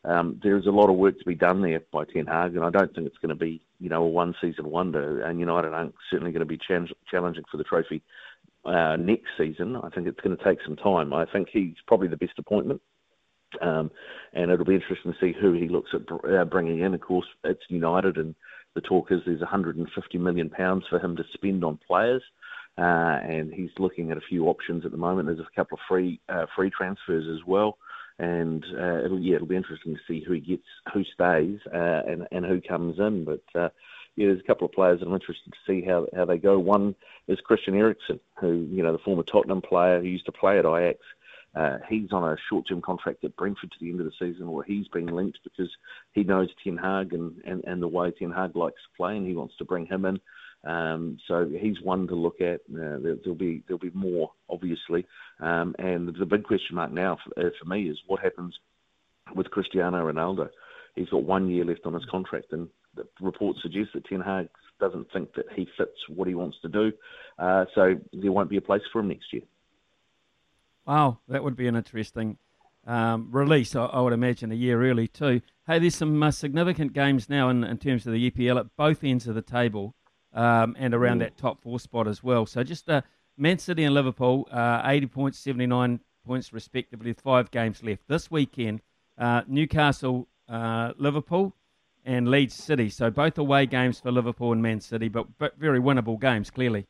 um, 0.05 0.41
there's 0.43 0.67
a 0.67 0.71
lot 0.71 0.89
of 0.89 0.97
work 0.97 1.19
to 1.19 1.25
be 1.25 1.35
done 1.35 1.61
there 1.61 1.81
by 1.93 2.05
Ten 2.05 2.27
Hag, 2.27 2.57
and 2.57 2.65
I 2.65 2.71
don't 2.71 2.95
think 2.95 3.07
it's 3.07 3.19
going 3.19 3.31
to 3.31 3.35
be 3.35 3.61
you 3.79 3.91
know 3.91 4.03
a 4.03 4.09
one 4.09 4.35
season 4.41 4.71
wonder. 4.71 5.23
And 5.23 5.39
United 5.39 5.73
aren't 5.73 5.95
certainly 6.11 6.33
going 6.33 6.41
to 6.41 6.47
be 6.47 6.57
ch- 6.57 6.93
challenging 7.11 7.45
for 7.51 7.59
the 7.59 7.65
trophy 7.65 8.03
uh, 8.65 8.97
next 8.97 9.29
season. 9.37 9.77
I 9.77 9.91
think 9.91 10.07
it's 10.07 10.21
going 10.21 10.37
to 10.37 10.45
take 10.45 10.59
some 10.65 10.77
time. 10.77 11.13
I 11.13 11.27
think 11.27 11.49
he's 11.53 11.75
probably 11.87 12.09
the 12.09 12.17
best 12.17 12.39
appointment. 12.39 12.81
Um, 13.61 13.91
and 14.33 14.51
it'll 14.51 14.65
be 14.65 14.77
interesting 14.77 15.13
to 15.13 15.19
see 15.21 15.35
who 15.39 15.53
he 15.53 15.69
looks 15.69 15.91
at 15.93 16.03
uh, 16.31 16.45
bringing 16.45 16.81
in. 16.81 16.95
Of 16.95 17.01
course, 17.01 17.27
it's 17.43 17.63
United, 17.69 18.17
and 18.17 18.35
the 18.75 18.81
talk 18.81 19.11
is 19.11 19.21
there's 19.27 19.41
150 19.41 20.19
million 20.19 20.49
pounds 20.49 20.85
for 20.89 21.01
him 21.01 21.17
to 21.17 21.25
spend 21.35 21.65
on 21.65 21.79
players 21.85 22.23
and 22.83 23.53
he's 23.53 23.71
looking 23.79 24.11
at 24.11 24.17
a 24.17 24.23
few 24.29 24.47
options 24.47 24.85
at 24.85 24.91
the 24.91 24.97
moment. 24.97 25.27
There's 25.27 25.41
a 25.41 25.57
couple 25.57 25.77
of 25.77 25.83
free 25.89 26.21
uh, 26.29 26.47
free 26.57 26.71
transfers 26.71 27.27
as 27.29 27.45
well, 27.47 27.79
and 28.19 28.65
uh, 28.79 29.05
it'll 29.05 29.21
yeah 29.21 29.37
it'll 29.37 29.47
be 29.47 29.57
interesting 29.57 29.95
to 29.95 30.01
see 30.07 30.25
who 30.27 30.39
gets, 30.41 30.67
who 30.93 31.05
stays, 31.05 31.59
uh, 31.73 32.03
and 32.07 32.27
and 32.33 32.47
who 32.47 32.61
comes 32.61 32.99
in. 32.99 33.25
But 33.25 33.43
uh, 33.55 33.69
yeah, 34.17 34.29
there's 34.29 34.41
a 34.41 34.47
couple 34.47 34.67
of 34.67 34.73
players 34.73 35.01
that 35.01 35.07
I'm 35.07 35.15
interested 35.15 35.53
to 35.53 35.59
see 35.67 35.87
how 35.87 36.07
how 36.15 36.25
they 36.25 36.39
go. 36.39 36.59
One 36.59 36.95
is 37.29 37.41
Christian 37.41 37.75
Eriksen, 37.75 38.21
who 38.39 38.67
you 38.71 38.83
know 38.83 38.93
the 38.93 38.99
former 38.99 39.25
Tottenham 39.25 39.63
player 39.63 40.01
who 40.01 40.07
used 40.07 40.27
to 40.27 40.33
play 40.33 40.59
at 40.59 40.67
Ajax. 40.67 41.01
Uh, 41.53 41.79
he's 41.89 42.13
on 42.13 42.23
a 42.23 42.37
short-term 42.49 42.81
contract 42.81 43.25
at 43.25 43.35
Brentford 43.35 43.73
to 43.73 43.77
the 43.81 43.91
end 43.91 44.01
of 44.01 44.07
the 44.07 44.13
season, 44.21 44.47
or 44.47 44.63
he's 44.63 44.87
been 44.87 45.09
linked 45.09 45.41
because 45.43 45.69
he 46.13 46.23
knows 46.23 46.49
Ten 46.63 46.77
Hag 46.77 47.13
and, 47.13 47.43
and, 47.45 47.65
and 47.67 47.83
the 47.83 47.89
way 47.89 48.13
Ten 48.13 48.31
Hag 48.31 48.55
likes 48.55 48.81
to 48.83 48.97
play, 48.97 49.17
and 49.17 49.27
he 49.27 49.35
wants 49.35 49.57
to 49.57 49.65
bring 49.65 49.87
him 49.87 50.05
in. 50.05 50.21
Um, 50.65 51.19
so 51.27 51.49
he's 51.49 51.81
one 51.83 52.07
to 52.09 52.15
look 52.15 52.41
at. 52.41 52.61
Uh, 52.71 52.99
there, 53.03 53.17
will 53.25 53.35
be 53.35 53.63
there'll 53.67 53.79
be 53.79 53.91
more, 53.95 54.33
obviously. 54.49 55.07
Um, 55.41 55.75
and 55.79 56.15
the 56.15 56.27
big 56.27 56.45
question 56.45 56.77
mark 56.77 56.93
now 56.93 57.19
for, 57.25 57.47
uh, 57.47 57.51
for 57.59 57.69
me 57.69 57.89
is 57.89 57.99
what 58.07 58.21
happens 58.21 58.59
with 59.35 59.51
Cristiano 59.51 60.11
Ronaldo. 60.11 60.51
He's 60.95 61.09
got 61.09 61.23
one 61.23 61.49
year 61.49 61.65
left 61.65 61.87
on 61.87 61.95
his 61.95 62.05
contract, 62.11 62.53
and 62.53 62.69
the 62.95 63.07
reports 63.21 63.61
suggest 63.63 63.91
that 63.95 64.05
Ten 64.05 64.21
Hag's 64.21 64.51
doesn't 64.81 65.13
think 65.13 65.35
that 65.35 65.47
he 65.55 65.67
fits 65.77 65.97
what 66.09 66.29
he 66.29 66.35
wants 66.35 66.59
to 66.63 66.69
do. 66.69 66.93
Uh, 67.39 67.65
so 67.75 67.97
there 68.13 68.33
won't 68.33 68.51
be 68.51 68.57
a 68.57 68.63
place 68.63 68.83
for 68.93 69.01
him 69.01 69.09
next 69.09 69.33
year. 69.33 69.43
Wow, 70.87 71.19
that 71.29 71.45
would 71.45 71.57
be 71.57 71.69
an 71.69 71.77
interesting 71.77 72.39
um, 72.87 73.29
release, 73.31 73.77
I, 73.77 73.85
I, 73.85 74.01
would 74.01 74.13
imagine, 74.13 74.51
a 74.51 74.57
year 74.57 74.83
early 74.83 75.07
too. 75.07 75.43
Hey, 75.67 75.79
there's 75.79 75.95
some 75.95 76.23
uh, 76.23 76.31
significant 76.31 76.93
games 76.93 77.29
now 77.29 77.49
in, 77.49 77.63
in, 77.63 77.79
terms 77.79 78.07
of 78.07 78.13
the 78.13 78.31
EPL 78.31 78.59
at 78.59 78.77
both 78.77 79.05
ends 79.05 79.29
of 79.29 79.35
the 79.35 79.43
table 79.43 79.95
um, 80.35 80.77
and 80.79 80.95
around 80.95 81.17
mm. 81.17 81.21
that 81.21 81.37
top 81.37 81.63
four 81.63 81.81
spot 81.81 82.07
as 82.07 82.23
well. 82.23 82.47
So 82.47 82.63
just 82.63 82.89
uh, 82.89 83.03
Man 83.37 83.59
City 83.59 83.85
and 83.85 83.95
Liverpool, 83.95 84.49
uh, 84.51 84.83
80 84.85 85.07
points, 85.07 85.39
79 85.39 86.01
points 86.27 86.53
respectively, 86.53 87.13
five 87.13 87.51
games 87.51 87.83
left. 87.83 88.07
This 88.09 88.31
weekend, 88.31 88.81
uh, 89.19 89.43
Newcastle, 89.47 90.29
uh, 90.49 90.93
Liverpool, 90.99 91.55
and 92.05 92.29
Leeds 92.29 92.55
City. 92.55 92.89
So 92.89 93.11
both 93.11 93.39
away 93.39 93.67
games 93.67 94.01
for 94.01 94.11
Liverpool 94.11 94.53
and 94.53 94.63
Man 94.63 94.81
City, 94.81 95.09
but, 95.09 95.27
but 95.39 95.59
very 95.59 95.81
winnable 95.81 96.21
games, 96.21 96.51
clearly. 96.51 96.87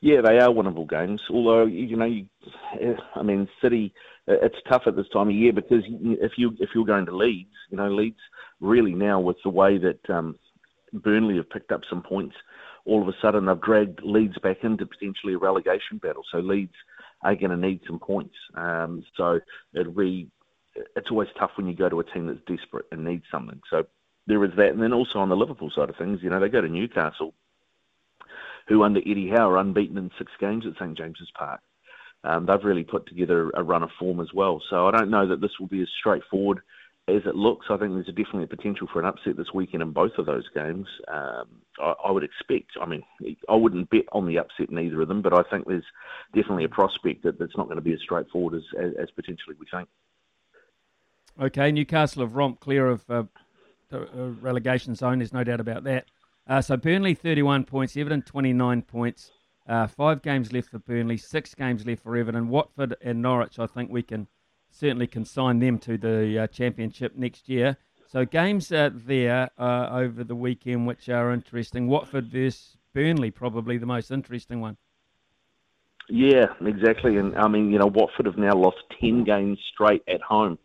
Yeah, 0.00 0.20
they 0.20 0.38
are 0.38 0.48
winnable 0.48 0.88
games. 0.88 1.20
Although 1.28 1.66
you 1.66 1.96
know, 1.96 2.04
you, 2.04 2.26
I 3.16 3.22
mean, 3.22 3.48
City, 3.60 3.92
it's 4.28 4.56
tough 4.68 4.82
at 4.86 4.94
this 4.94 5.08
time 5.12 5.28
of 5.28 5.34
year 5.34 5.52
because 5.52 5.82
if 5.86 6.32
you 6.36 6.52
if 6.60 6.70
you're 6.74 6.84
going 6.84 7.06
to 7.06 7.16
Leeds, 7.16 7.50
you 7.70 7.76
know, 7.76 7.88
Leeds 7.88 8.20
really 8.60 8.94
now 8.94 9.18
with 9.18 9.38
the 9.42 9.50
way 9.50 9.78
that 9.78 9.98
um, 10.08 10.38
Burnley 10.92 11.36
have 11.36 11.50
picked 11.50 11.72
up 11.72 11.82
some 11.88 12.02
points, 12.02 12.36
all 12.84 13.02
of 13.02 13.08
a 13.08 13.16
sudden 13.20 13.46
they've 13.46 13.60
dragged 13.60 14.00
Leeds 14.02 14.38
back 14.42 14.58
into 14.62 14.86
potentially 14.86 15.34
a 15.34 15.38
relegation 15.38 15.98
battle. 16.00 16.22
So 16.32 16.38
Leeds 16.38 16.74
are 17.22 17.34
going 17.34 17.50
to 17.50 17.56
need 17.56 17.80
some 17.86 17.98
points. 17.98 18.34
Um, 18.54 19.04
so 19.16 19.40
it'll 19.74 19.92
be 19.92 20.28
it's 20.94 21.10
always 21.10 21.28
tough 21.38 21.50
when 21.56 21.66
you 21.66 21.74
go 21.74 21.88
to 21.88 22.00
a 22.00 22.04
team 22.04 22.26
that's 22.26 22.38
desperate 22.46 22.86
and 22.92 23.04
needs 23.04 23.24
something. 23.30 23.60
So 23.68 23.84
there 24.26 24.44
is 24.44 24.52
that, 24.56 24.70
and 24.70 24.82
then 24.82 24.92
also 24.92 25.18
on 25.18 25.28
the 25.28 25.36
Liverpool 25.36 25.72
side 25.74 25.90
of 25.90 25.96
things, 25.96 26.20
you 26.22 26.30
know, 26.30 26.38
they 26.38 26.48
go 26.48 26.60
to 26.60 26.68
Newcastle 26.68 27.34
who 28.68 28.82
under 28.82 29.00
Eddie 29.00 29.30
Howe 29.30 29.50
are 29.50 29.58
unbeaten 29.58 29.96
in 29.96 30.10
six 30.18 30.30
games 30.38 30.64
at 30.66 30.74
St 30.74 30.96
James's 30.96 31.30
Park. 31.36 31.60
Um, 32.24 32.46
they've 32.46 32.62
really 32.62 32.84
put 32.84 33.06
together 33.06 33.50
a 33.54 33.62
run 33.62 33.82
of 33.82 33.90
form 33.98 34.20
as 34.20 34.32
well. 34.34 34.62
So 34.68 34.86
I 34.86 34.90
don't 34.90 35.10
know 35.10 35.26
that 35.28 35.40
this 35.40 35.58
will 35.58 35.68
be 35.68 35.82
as 35.82 35.88
straightforward 35.98 36.60
as 37.08 37.22
it 37.26 37.34
looks. 37.34 37.66
I 37.70 37.76
think 37.76 37.94
there's 37.94 38.06
definitely 38.06 38.44
a 38.44 38.56
potential 38.56 38.86
for 38.92 39.00
an 39.00 39.06
upset 39.06 39.36
this 39.36 39.52
weekend 39.54 39.82
in 39.82 39.92
both 39.92 40.12
of 40.18 40.26
those 40.26 40.48
games. 40.54 40.86
Um, 41.08 41.62
I, 41.80 41.94
I, 42.06 42.10
would 42.10 42.22
expect. 42.22 42.72
I 42.80 42.86
mean, 42.86 43.02
I 43.48 43.54
wouldn't 43.54 43.90
bet 43.90 44.04
on 44.12 44.26
the 44.26 44.38
upset 44.38 44.70
in 44.70 44.78
either 44.78 45.00
of 45.00 45.08
them, 45.08 45.22
but 45.22 45.32
I 45.32 45.42
think 45.50 45.66
there's 45.66 45.84
definitely 46.34 46.64
a 46.64 46.68
prospect 46.68 47.22
that 47.24 47.40
it's 47.40 47.56
not 47.56 47.66
going 47.66 47.76
to 47.76 47.82
be 47.82 47.94
as 47.94 48.00
straightforward 48.00 48.54
as, 48.54 48.62
as, 48.78 48.92
as 49.02 49.10
potentially 49.10 49.56
we 49.58 49.66
think. 49.72 49.88
Okay, 51.40 51.72
Newcastle 51.72 52.22
have 52.22 52.34
romped 52.34 52.60
clear 52.60 52.88
of 52.88 53.08
uh, 53.08 53.22
the 53.90 54.02
uh, 54.02 54.30
relegation 54.40 54.94
zone. 54.94 55.18
There's 55.18 55.32
no 55.32 55.44
doubt 55.44 55.60
about 55.60 55.84
that. 55.84 56.06
Uh, 56.46 56.60
so 56.60 56.76
Burnley 56.76 57.14
31 57.14 57.64
points, 57.64 57.96
Everton 57.96 58.22
29 58.22 58.82
points. 58.82 59.30
Uh, 59.68 59.86
five 59.86 60.22
games 60.22 60.52
left 60.52 60.70
for 60.70 60.78
Burnley, 60.78 61.18
six 61.18 61.54
games 61.54 61.84
left 61.86 62.02
for 62.02 62.16
Everton. 62.16 62.48
Watford 62.48 62.96
and 63.02 63.20
Norwich, 63.20 63.58
I 63.58 63.66
think 63.66 63.90
we 63.90 64.02
can 64.02 64.26
certainly 64.78 65.06
consign 65.06 65.58
them 65.58 65.78
to 65.78 65.98
the 65.98 66.38
uh, 66.38 66.46
championship 66.46 67.16
next 67.16 67.48
year. 67.48 67.76
So 68.06 68.24
games 68.24 68.68
there 68.68 69.50
uh, 69.58 69.88
over 69.90 70.24
the 70.24 70.34
weekend 70.34 70.86
which 70.86 71.08
are 71.08 71.32
interesting. 71.32 71.88
Watford 71.88 72.26
versus 72.26 72.76
Burnley, 72.94 73.30
probably 73.30 73.76
the 73.76 73.86
most 73.86 74.10
interesting 74.10 74.60
one. 74.60 74.76
Yeah, 76.08 76.46
exactly. 76.64 77.16
And 77.18 77.36
I 77.36 77.48
mean, 77.48 77.70
you 77.70 77.78
know, 77.78 77.86
Watford 77.86 78.26
have 78.26 78.38
now 78.38 78.54
lost 78.54 78.78
10 79.00 79.24
games 79.24 79.58
straight 79.74 80.02
at 80.08 80.22
home, 80.22 80.58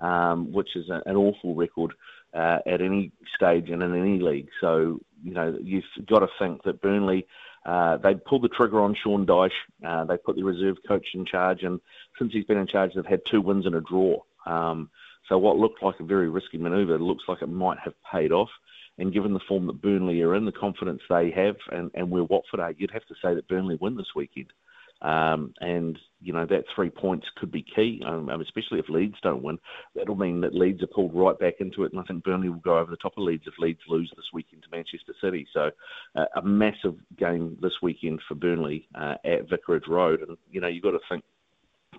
um, 0.00 0.52
which 0.52 0.74
is 0.74 0.88
a, 0.88 1.02
an 1.06 1.16
awful 1.16 1.54
record 1.54 1.92
uh, 2.34 2.58
at 2.66 2.80
any 2.80 3.12
stage 3.36 3.70
and 3.70 3.82
in 3.82 3.94
any 3.94 4.18
league. 4.18 4.48
So, 4.60 4.98
you 5.22 5.34
know, 5.34 5.56
you've 5.62 5.84
got 6.08 6.20
to 6.20 6.28
think 6.38 6.64
that 6.64 6.82
Burnley, 6.82 7.26
uh, 7.68 7.98
they 7.98 8.14
pulled 8.14 8.40
the 8.40 8.48
trigger 8.48 8.80
on 8.80 8.94
Sean 8.94 9.26
Dyche. 9.26 9.50
Uh, 9.86 10.04
they 10.04 10.16
put 10.16 10.36
the 10.36 10.42
reserve 10.42 10.78
coach 10.86 11.08
in 11.12 11.26
charge, 11.26 11.64
and 11.64 11.82
since 12.18 12.32
he's 12.32 12.46
been 12.46 12.56
in 12.56 12.66
charge, 12.66 12.94
they've 12.94 13.04
had 13.04 13.20
two 13.26 13.42
wins 13.42 13.66
and 13.66 13.74
a 13.74 13.82
draw. 13.82 14.22
Um, 14.46 14.88
so, 15.28 15.36
what 15.36 15.58
looked 15.58 15.82
like 15.82 16.00
a 16.00 16.04
very 16.04 16.30
risky 16.30 16.56
manoeuvre 16.56 16.96
looks 16.96 17.24
like 17.28 17.42
it 17.42 17.48
might 17.48 17.78
have 17.80 17.92
paid 18.10 18.32
off. 18.32 18.48
And 18.96 19.12
given 19.12 19.34
the 19.34 19.40
form 19.46 19.66
that 19.66 19.82
Burnley 19.82 20.22
are 20.22 20.34
in, 20.34 20.46
the 20.46 20.50
confidence 20.50 21.02
they 21.10 21.30
have, 21.32 21.56
and, 21.70 21.90
and 21.92 22.10
where 22.10 22.24
Watford 22.24 22.58
are, 22.58 22.72
you'd 22.72 22.90
have 22.90 23.04
to 23.04 23.14
say 23.22 23.34
that 23.34 23.48
Burnley 23.48 23.76
win 23.78 23.96
this 23.98 24.14
weekend. 24.16 24.50
Um, 25.00 25.54
and, 25.60 25.96
you 26.20 26.32
know, 26.32 26.44
that 26.46 26.64
three 26.74 26.90
points 26.90 27.26
could 27.36 27.52
be 27.52 27.62
key, 27.62 28.02
um, 28.04 28.28
um, 28.28 28.40
especially 28.40 28.80
if 28.80 28.88
Leeds 28.88 29.14
don't 29.22 29.44
win. 29.44 29.58
That'll 29.94 30.16
mean 30.16 30.40
that 30.40 30.56
Leeds 30.56 30.82
are 30.82 30.88
pulled 30.88 31.14
right 31.14 31.38
back 31.38 31.54
into 31.60 31.84
it, 31.84 31.92
and 31.92 32.00
I 32.00 32.04
think 32.04 32.24
Burnley 32.24 32.48
will 32.48 32.56
go 32.56 32.78
over 32.78 32.90
the 32.90 32.96
top 32.96 33.12
of 33.16 33.22
Leeds 33.22 33.44
if 33.46 33.54
Leeds 33.60 33.78
lose 33.86 34.12
this 34.16 34.26
weekend 34.32 34.64
to 34.64 34.68
Manchester 34.72 35.14
City. 35.20 35.46
So 35.54 35.70
uh, 36.16 36.24
a 36.34 36.42
massive 36.42 36.96
game 37.16 37.56
this 37.62 37.74
weekend 37.80 38.20
for 38.26 38.34
Burnley 38.34 38.88
uh, 38.96 39.14
at 39.24 39.48
Vicarage 39.48 39.86
Road. 39.86 40.22
And, 40.26 40.36
you 40.50 40.60
know, 40.60 40.68
you've 40.68 40.82
got 40.82 40.90
to 40.90 41.00
think, 41.08 41.22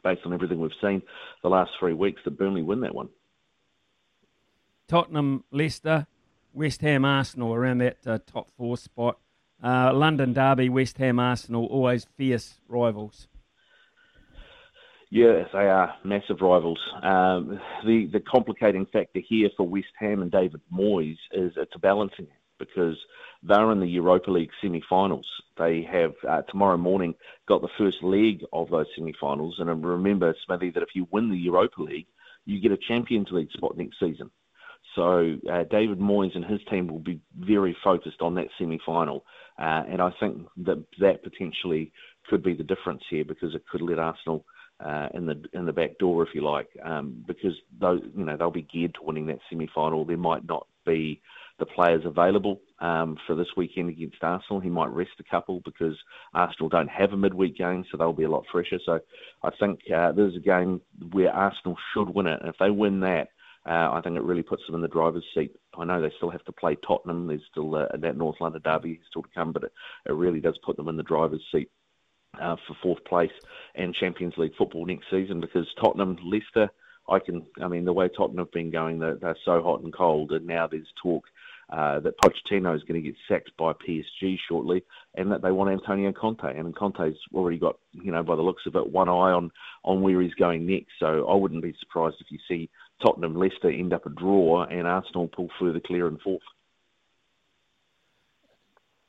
based 0.04 0.22
on 0.26 0.34
everything 0.34 0.60
we've 0.60 0.72
seen 0.82 1.02
the 1.42 1.50
last 1.50 1.72
three 1.80 1.94
weeks, 1.94 2.22
that 2.26 2.38
Burnley 2.38 2.64
win 2.64 2.82
that 2.82 2.94
one. 2.94 3.08
Tottenham, 4.90 5.46
Leicester, 5.52 6.08
West 6.52 6.82
Ham, 6.82 7.06
Arsenal 7.06 7.54
around 7.54 7.78
that 7.78 7.98
uh, 8.06 8.18
top 8.26 8.50
four 8.58 8.76
spot. 8.76 9.20
Uh, 9.62 9.94
London 9.94 10.34
Derby, 10.34 10.70
West 10.70 10.98
Ham, 11.00 11.20
Arsenal, 11.20 11.66
always 11.66 12.06
fierce 12.18 12.60
rivals. 12.68 13.28
Yeah, 15.12 15.46
they 15.52 15.68
are 15.68 15.96
massive 16.04 16.42
rivals. 16.42 16.80
Um, 17.02 17.60
the 17.84 18.06
the 18.14 18.20
complicating 18.20 18.86
factor 18.86 19.20
here 19.28 19.50
for 19.58 19.68
West 19.68 19.88
Ham 20.00 20.22
and 20.22 20.32
David 20.32 20.62
Moyes 20.72 21.18
is 21.32 21.52
it's 21.58 21.76
a 21.76 21.80
balancing 21.80 22.28
act 22.32 22.44
because 22.60 22.96
they're 23.42 23.72
in 23.72 23.80
the 23.80 23.88
Europa 23.88 24.30
League 24.30 24.52
semi-finals. 24.62 25.26
They 25.58 25.82
have 25.92 26.14
uh, 26.28 26.42
tomorrow 26.44 26.78
morning 26.78 27.16
got 27.48 27.62
the 27.62 27.70
first 27.78 28.04
leg 28.04 28.44
of 28.54 28.70
those 28.70 28.86
semi-finals, 28.96 29.56
and 29.58 29.84
remember, 29.84 30.36
Smithy, 30.46 30.72
that 30.72 30.84
if 30.84 30.90
you 30.94 31.08
win 31.10 31.30
the 31.30 31.38
Europa 31.38 31.82
League, 31.82 32.08
you 32.46 32.62
get 32.62 32.72
a 32.72 32.78
Champions 32.78 33.30
League 33.32 33.52
spot 33.52 33.78
next 33.78 34.00
season. 34.00 34.30
So 34.96 35.38
uh, 35.52 35.64
David 35.70 36.00
Moyes 36.00 36.36
and 36.36 36.46
his 36.46 36.62
team 36.70 36.88
will 36.88 37.00
be 37.00 37.22
very 37.38 37.76
focused 37.84 38.22
on 38.22 38.36
that 38.36 38.48
semi-final, 38.58 39.26
uh, 39.60 39.84
and 39.90 40.02
I 40.02 40.12
think 40.20 40.48
that 40.66 40.84
that 41.00 41.24
potentially 41.24 41.92
could 42.30 42.44
be 42.44 42.54
the 42.54 42.64
difference 42.64 43.04
here 43.10 43.26
because 43.26 43.54
it 43.56 43.64
could 43.70 43.82
let 43.82 44.00
Arsenal 44.00 44.46
uh, 44.84 45.10
in 45.14 45.26
the 45.26 45.44
in 45.54 45.66
the 45.66 45.74
back 45.74 45.98
door, 45.98 46.24
if 46.24 46.30
you 46.34 46.44
like, 46.44 46.70
um, 46.84 47.24
because 47.28 47.54
those 47.80 48.02
you 48.16 48.24
know 48.24 48.38
they'll 48.38 48.52
be 48.52 48.62
geared 48.62 48.94
to 48.96 49.04
winning 49.04 49.28
that 49.28 49.40
semi-final. 49.50 50.06
There 50.06 50.18
might 50.18 50.48
not 50.48 50.68
be 50.86 51.22
the 51.60 51.66
players 51.66 52.04
available 52.06 52.62
um, 52.80 53.18
for 53.28 53.36
this 53.36 53.50
weekend 53.58 53.90
against 53.90 54.24
Arsenal. 54.24 54.62
He 54.62 54.70
might 54.70 54.90
rest 54.92 55.12
a 55.20 55.30
couple 55.30 55.62
because 55.66 55.98
Arsenal 56.34 56.70
don't 56.70 56.90
have 56.90 57.12
a 57.12 57.18
midweek 57.18 57.58
game, 57.58 57.84
so 57.92 57.98
they'll 57.98 58.14
be 58.14 58.24
a 58.24 58.30
lot 58.30 58.46
fresher. 58.50 58.80
So 58.86 59.02
I 59.44 59.50
think 59.60 59.82
uh, 59.94 60.14
there's 60.14 60.38
a 60.38 60.40
game 60.40 60.80
where 61.12 61.34
Arsenal 61.34 61.76
should 61.94 62.10
win 62.10 62.28
it, 62.28 62.40
and 62.40 62.50
if 62.50 62.56
they 62.60 62.70
win 62.70 63.02
that, 63.02 63.28
uh, 63.66 63.92
I 63.92 64.02
think 64.04 64.16
it 64.16 64.24
really 64.24 64.44
puts 64.44 64.64
them 64.66 64.76
in 64.76 64.82
the 64.82 64.88
driver's 64.88 65.26
seat. 65.36 65.52
I 65.78 65.86
know 65.86 66.02
they 66.02 66.12
still 66.18 66.30
have 66.30 66.44
to 66.46 66.52
play 66.52 66.78
Tottenham. 66.88 67.28
There's 67.28 67.42
still 67.52 67.76
uh, 67.76 67.88
that 67.98 68.18
North 68.18 68.38
London 68.40 68.62
derby 68.64 69.00
still 69.10 69.24
to 69.24 69.30
come, 69.34 69.52
but 69.52 69.64
it, 69.64 69.72
it 70.08 70.14
really 70.14 70.40
does 70.40 70.58
put 70.64 70.78
them 70.78 70.88
in 70.88 70.98
the 70.98 71.04
driver's 71.04 71.44
seat 71.52 71.70
uh, 72.40 72.56
for 72.68 72.76
fourth 72.82 73.04
place 73.06 73.32
and 73.76 73.94
Champions 73.96 74.36
League 74.38 74.56
football 74.58 74.86
next 74.86 75.06
season 75.12 75.42
because 75.42 75.68
Tottenham, 75.82 76.18
Leicester, 76.24 76.70
I 77.10 77.20
can. 77.20 77.46
I 77.62 77.68
mean, 77.68 77.86
the 77.86 77.94
way 77.94 78.08
Tottenham 78.08 78.46
have 78.46 78.52
been 78.52 78.72
going, 78.72 79.00
they're, 79.00 79.16
they're 79.16 79.38
so 79.44 79.62
hot 79.62 79.82
and 79.82 79.94
cold, 79.94 80.32
and 80.32 80.46
now 80.46 80.68
there's 80.68 80.88
talk 81.02 81.26
uh, 81.70 82.00
that 82.00 82.18
Pochettino 82.18 82.76
is 82.76 82.84
going 82.84 83.02
to 83.02 83.08
get 83.08 83.16
sacked 83.28 83.52
by 83.58 83.74
PSG 83.74 84.38
shortly, 84.48 84.84
and 85.16 85.32
that 85.32 85.42
they 85.42 85.52
want 85.52 85.72
Antonio 85.72 86.12
Conte. 86.12 86.58
And 86.58 86.76
Conte's 86.76 87.18
already 87.34 87.58
got, 87.58 87.78
you 87.92 88.12
know, 88.12 88.24
by 88.24 88.36
the 88.36 88.42
looks 88.42 88.66
of 88.66 88.76
it, 88.76 88.92
one 88.92 89.10
eye 89.10 89.32
on 89.32 89.52
on 89.84 90.02
where 90.02 90.22
he's 90.22 90.34
going 90.34 90.66
next. 90.66 90.94
So 91.00 91.28
I 91.28 91.36
wouldn't 91.36 91.64
be 91.64 91.76
surprised 91.80 92.18
if 92.20 92.32
you 92.32 92.40
see 92.48 92.70
Tottenham, 93.06 93.36
Leicester 93.36 93.70
end 93.70 93.94
up 93.94 94.06
a 94.06 94.10
draw, 94.10 94.66
and 94.66 94.88
Arsenal 94.88 95.28
pull 95.28 95.50
further 95.60 95.80
clear 95.80 96.08
in 96.08 96.18
fourth. 96.18 96.42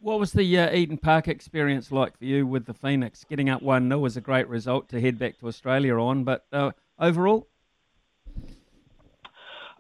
What 0.02 0.19
was 0.19 0.33
the 0.33 0.59
uh, 0.59 0.73
Eden 0.73 0.97
Park 0.97 1.29
experience 1.29 1.93
like 1.93 2.17
for 2.17 2.25
you 2.25 2.47
with 2.47 2.64
the 2.64 2.73
Phoenix? 2.73 3.25
Getting 3.25 3.50
up 3.50 3.61
1 3.61 3.88
0 3.88 3.99
was 3.99 4.17
a 4.17 4.23
great 4.23 4.49
result 4.49 4.88
to 4.88 5.00
head 5.00 5.19
back 5.19 5.38
to 5.38 5.49
Australia 5.49 5.95
on, 5.99 6.25
but 6.25 6.47
uh, 6.52 6.71
overall? 6.99 7.50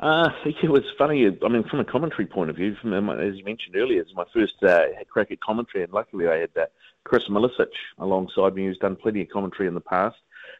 Uh, 0.00 0.30
it 0.46 0.70
was 0.70 0.84
funny. 0.96 1.26
I 1.26 1.48
mean, 1.48 1.62
from 1.64 1.80
a 1.80 1.84
commentary 1.84 2.26
point 2.26 2.48
of 2.48 2.56
view, 2.56 2.74
from, 2.80 3.10
as 3.10 3.36
you 3.36 3.44
mentioned 3.44 3.76
earlier, 3.76 4.00
it's 4.00 4.14
my 4.14 4.24
first 4.32 4.62
uh, 4.62 4.86
crack 5.10 5.30
at 5.30 5.40
commentary, 5.40 5.84
and 5.84 5.92
luckily 5.92 6.26
I 6.26 6.38
had 6.38 6.50
uh, 6.56 6.66
Chris 7.04 7.28
Milicic 7.28 7.68
alongside 7.98 8.54
me, 8.54 8.64
who's 8.64 8.78
done 8.78 8.96
plenty 8.96 9.20
of 9.20 9.28
commentary 9.28 9.68
in 9.68 9.74
the 9.74 9.80
past 9.80 10.16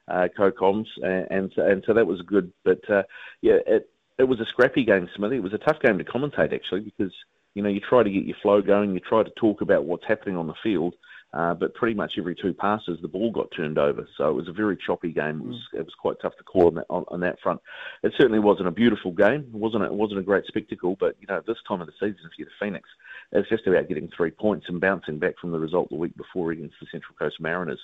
uh, 0.08 0.28
co-coms, 0.36 0.88
and, 1.02 1.26
and 1.30 1.52
so, 1.56 1.66
and 1.66 1.82
so 1.86 1.94
that 1.94 2.06
was 2.06 2.20
good. 2.22 2.52
But 2.64 2.88
uh, 2.90 3.04
yeah, 3.40 3.58
it 3.66 3.90
it 4.18 4.24
was 4.24 4.40
a 4.40 4.46
scrappy 4.46 4.84
game, 4.84 5.08
Smithy. 5.16 5.36
It 5.36 5.42
was 5.42 5.54
a 5.54 5.58
tough 5.58 5.80
game 5.80 5.96
to 5.96 6.04
commentate 6.04 6.52
actually 6.52 6.80
because 6.80 7.12
you 7.54 7.62
know 7.62 7.70
you 7.70 7.80
try 7.80 8.02
to 8.02 8.10
get 8.10 8.24
your 8.24 8.36
flow 8.42 8.60
going, 8.60 8.92
you 8.92 9.00
try 9.00 9.22
to 9.22 9.30
talk 9.36 9.62
about 9.62 9.84
what's 9.84 10.04
happening 10.06 10.36
on 10.36 10.48
the 10.48 10.54
field, 10.62 10.94
Uh, 11.32 11.54
but 11.54 11.74
pretty 11.74 11.94
much 11.94 12.14
every 12.18 12.34
two 12.34 12.52
passes, 12.52 12.98
the 13.00 13.08
ball 13.08 13.30
got 13.30 13.46
turned 13.56 13.78
over. 13.78 14.04
So 14.18 14.28
it 14.28 14.34
was 14.34 14.48
a 14.48 14.52
very 14.52 14.76
choppy 14.84 15.12
game. 15.12 15.40
It 15.40 15.46
was, 15.46 15.62
mm. 15.72 15.78
it 15.78 15.84
was 15.84 15.94
quite 16.00 16.16
tough 16.20 16.36
to 16.38 16.42
call 16.42 16.66
on 16.66 16.74
that, 16.74 16.86
on, 16.90 17.04
on, 17.06 17.20
that 17.20 17.38
front. 17.40 17.60
It 18.02 18.12
certainly 18.16 18.40
wasn't 18.40 18.66
a 18.66 18.72
beautiful 18.72 19.12
game. 19.12 19.46
It 19.54 19.56
wasn't. 19.56 19.84
A, 19.84 19.86
it 19.86 19.94
wasn't 19.94 20.18
a 20.18 20.24
great 20.24 20.44
spectacle. 20.46 20.96
But 20.98 21.14
you 21.20 21.28
know, 21.28 21.36
at 21.36 21.46
this 21.46 21.58
time 21.68 21.80
of 21.80 21.86
the 21.86 21.92
season, 22.00 22.18
if 22.24 22.32
you're 22.36 22.48
the 22.48 22.64
Phoenix, 22.64 22.88
it's 23.30 23.48
just 23.48 23.66
about 23.68 23.88
getting 23.88 24.10
three 24.16 24.32
points 24.32 24.66
and 24.68 24.80
bouncing 24.80 25.20
back 25.20 25.34
from 25.40 25.52
the 25.52 25.58
result 25.60 25.88
the 25.90 25.94
week 25.94 26.16
before 26.16 26.50
against 26.50 26.74
the 26.80 26.88
Central 26.90 27.14
Coast 27.16 27.36
Mariners. 27.40 27.80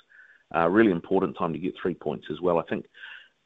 Uh, 0.54 0.68
really 0.68 0.90
important 0.90 1.36
time 1.38 1.52
to 1.52 1.58
get 1.58 1.74
three 1.80 1.94
points 1.94 2.26
as 2.32 2.40
well. 2.40 2.58
I 2.58 2.62
think 2.64 2.86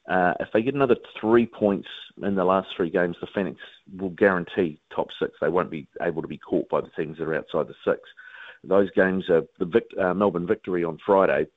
uh, 0.09 0.33
if 0.39 0.47
they 0.51 0.63
get 0.63 0.73
another 0.73 0.95
three 1.19 1.45
points 1.45 1.87
in 2.23 2.35
the 2.35 2.43
last 2.43 2.69
three 2.75 2.89
games, 2.89 3.15
the 3.21 3.27
Phoenix 3.35 3.59
will 3.99 4.09
guarantee 4.09 4.79
top 4.95 5.07
six. 5.19 5.33
They 5.39 5.49
won't 5.49 5.69
be 5.69 5.87
able 6.01 6.23
to 6.23 6.27
be 6.27 6.39
caught 6.39 6.69
by 6.69 6.81
the 6.81 6.89
teams 6.97 7.17
that 7.17 7.27
are 7.27 7.35
outside 7.35 7.67
the 7.67 7.75
six. 7.85 8.01
Those 8.63 8.91
games 8.91 9.29
are 9.29 9.41
the 9.59 9.65
Vic, 9.65 9.85
uh, 9.99 10.13
Melbourne 10.13 10.47
victory 10.47 10.83
on 10.83 10.97
Friday, 11.05 11.47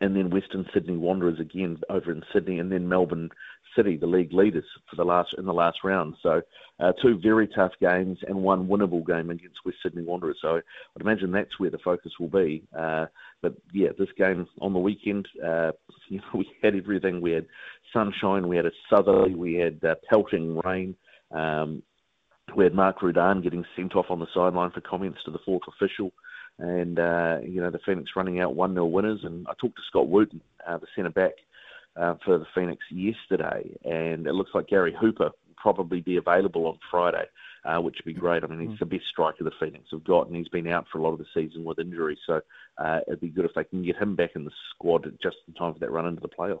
and 0.00 0.16
then 0.16 0.30
Western 0.30 0.66
Sydney 0.72 0.96
Wanderers 0.96 1.38
again 1.40 1.78
over 1.90 2.10
in 2.10 2.22
Sydney, 2.32 2.58
and 2.58 2.72
then 2.72 2.88
Melbourne 2.88 3.30
City, 3.76 3.96
the 3.96 4.06
league 4.06 4.32
leaders 4.32 4.64
for 4.88 4.96
the 4.96 5.04
last 5.04 5.34
in 5.36 5.44
the 5.44 5.52
last 5.52 5.78
round. 5.84 6.14
So 6.22 6.42
uh, 6.80 6.92
two 7.02 7.18
very 7.18 7.48
tough 7.48 7.72
games 7.80 8.18
and 8.26 8.36
one 8.36 8.66
winnable 8.66 9.06
game 9.06 9.30
against 9.30 9.64
West 9.64 9.78
Sydney 9.82 10.02
Wanderers. 10.02 10.38
So 10.40 10.56
I'd 10.56 11.00
imagine 11.00 11.32
that's 11.32 11.58
where 11.58 11.70
the 11.70 11.78
focus 11.78 12.12
will 12.18 12.28
be. 12.28 12.64
Uh, 12.76 13.06
but 13.42 13.54
yeah, 13.72 13.90
this 13.98 14.08
game 14.16 14.46
on 14.60 14.72
the 14.72 14.78
weekend, 14.78 15.28
uh, 15.44 15.72
you 16.08 16.18
know, 16.18 16.38
we 16.38 16.50
had 16.62 16.74
everything. 16.74 17.20
We 17.20 17.32
had 17.32 17.46
sunshine, 17.92 18.48
we 18.48 18.56
had 18.56 18.66
a 18.66 18.72
southerly, 18.90 19.34
we 19.34 19.54
had 19.54 19.84
uh, 19.84 19.96
pelting 20.08 20.60
rain. 20.64 20.96
Um, 21.30 21.82
we 22.56 22.64
had 22.64 22.74
Mark 22.74 23.02
Rudan 23.02 23.42
getting 23.42 23.64
sent 23.76 23.96
off 23.96 24.06
on 24.10 24.18
the 24.18 24.26
sideline 24.34 24.70
for 24.70 24.80
comments 24.80 25.18
to 25.24 25.30
the 25.30 25.38
fourth 25.44 25.62
official 25.68 26.12
and 26.58 26.98
uh, 26.98 27.38
you 27.42 27.60
know 27.60 27.70
the 27.70 27.80
Phoenix 27.84 28.10
running 28.16 28.40
out 28.40 28.54
one 28.54 28.74
0 28.74 28.86
winners. 28.86 29.20
And 29.24 29.46
I 29.48 29.52
talked 29.60 29.76
to 29.76 29.82
Scott 29.88 30.08
Wootton, 30.08 30.40
uh, 30.66 30.78
the 30.78 30.86
centre 30.94 31.10
back 31.10 31.32
uh, 31.96 32.14
for 32.24 32.38
the 32.38 32.46
Phoenix 32.54 32.82
yesterday, 32.90 33.76
and 33.84 34.26
it 34.26 34.34
looks 34.34 34.50
like 34.54 34.68
Gary 34.68 34.94
Hooper 34.98 35.24
will 35.24 35.56
probably 35.56 36.00
be 36.00 36.16
available 36.16 36.66
on 36.66 36.78
Friday, 36.90 37.24
uh, 37.64 37.80
which 37.80 37.96
would 37.96 38.14
be 38.14 38.18
great. 38.18 38.44
I 38.44 38.46
mean, 38.46 38.68
he's 38.68 38.78
the 38.78 38.86
best 38.86 39.04
striker 39.10 39.44
the 39.44 39.50
Phoenix 39.58 39.86
have 39.90 40.04
got, 40.04 40.26
and 40.26 40.36
he's 40.36 40.48
been 40.48 40.68
out 40.68 40.86
for 40.90 40.98
a 40.98 41.02
lot 41.02 41.12
of 41.12 41.18
the 41.18 41.26
season 41.34 41.64
with 41.64 41.78
injury, 41.78 42.18
so 42.26 42.40
uh, 42.78 43.00
it'd 43.06 43.20
be 43.20 43.28
good 43.28 43.44
if 43.44 43.54
they 43.54 43.64
can 43.64 43.84
get 43.84 43.96
him 43.96 44.14
back 44.14 44.30
in 44.34 44.44
the 44.44 44.50
squad 44.74 45.04
just 45.22 45.36
in 45.48 45.54
time 45.54 45.72
for 45.72 45.80
that 45.80 45.90
run 45.90 46.06
into 46.06 46.20
the 46.20 46.28
playoffs. 46.28 46.60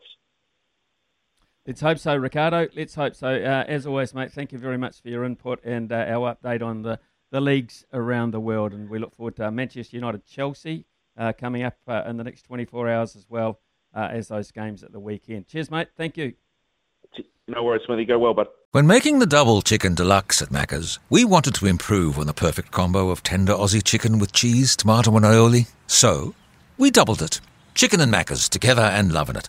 Let's 1.66 1.80
hope 1.80 1.98
so, 1.98 2.14
Ricardo. 2.14 2.68
Let's 2.76 2.94
hope 2.94 3.14
so. 3.14 3.28
Uh, 3.28 3.64
as 3.66 3.86
always, 3.86 4.12
mate, 4.12 4.32
thank 4.32 4.52
you 4.52 4.58
very 4.58 4.76
much 4.76 5.00
for 5.00 5.08
your 5.08 5.24
input 5.24 5.64
and 5.64 5.90
uh, 5.90 6.04
our 6.08 6.36
update 6.36 6.62
on 6.62 6.82
the 6.82 6.98
the 7.30 7.40
leagues 7.40 7.84
around 7.92 8.30
the 8.32 8.38
world. 8.38 8.72
And 8.72 8.88
we 8.88 8.98
look 8.98 9.16
forward 9.16 9.36
to 9.36 9.50
Manchester 9.50 9.96
United 9.96 10.24
Chelsea 10.24 10.86
uh, 11.18 11.32
coming 11.32 11.62
up 11.62 11.76
uh, 11.88 12.02
in 12.06 12.16
the 12.16 12.22
next 12.22 12.42
24 12.42 12.88
hours 12.88 13.16
as 13.16 13.26
well 13.28 13.60
uh, 13.92 14.08
as 14.12 14.28
those 14.28 14.52
games 14.52 14.84
at 14.84 14.92
the 14.92 15.00
weekend. 15.00 15.48
Cheers, 15.48 15.70
mate. 15.70 15.88
Thank 15.96 16.16
you. 16.16 16.34
No 17.48 17.62
worries, 17.64 17.82
Smithy. 17.86 18.04
Go 18.04 18.18
well, 18.18 18.34
bud. 18.34 18.46
When 18.70 18.86
making 18.86 19.18
the 19.18 19.26
double 19.26 19.62
chicken 19.62 19.94
deluxe 19.94 20.42
at 20.42 20.50
Macca's, 20.50 20.98
we 21.10 21.24
wanted 21.24 21.54
to 21.56 21.66
improve 21.66 22.18
on 22.18 22.26
the 22.26 22.32
perfect 22.32 22.70
combo 22.70 23.10
of 23.10 23.22
tender 23.22 23.52
Aussie 23.52 23.82
chicken 23.82 24.18
with 24.18 24.32
cheese, 24.32 24.76
tomato, 24.76 25.14
and 25.16 25.24
aioli. 25.24 25.68
So, 25.86 26.34
we 26.78 26.90
doubled 26.90 27.22
it. 27.22 27.40
Chicken 27.74 28.00
and 28.00 28.12
Macca's 28.12 28.48
together 28.48 28.82
and 28.82 29.12
loving 29.12 29.36
it. 29.36 29.48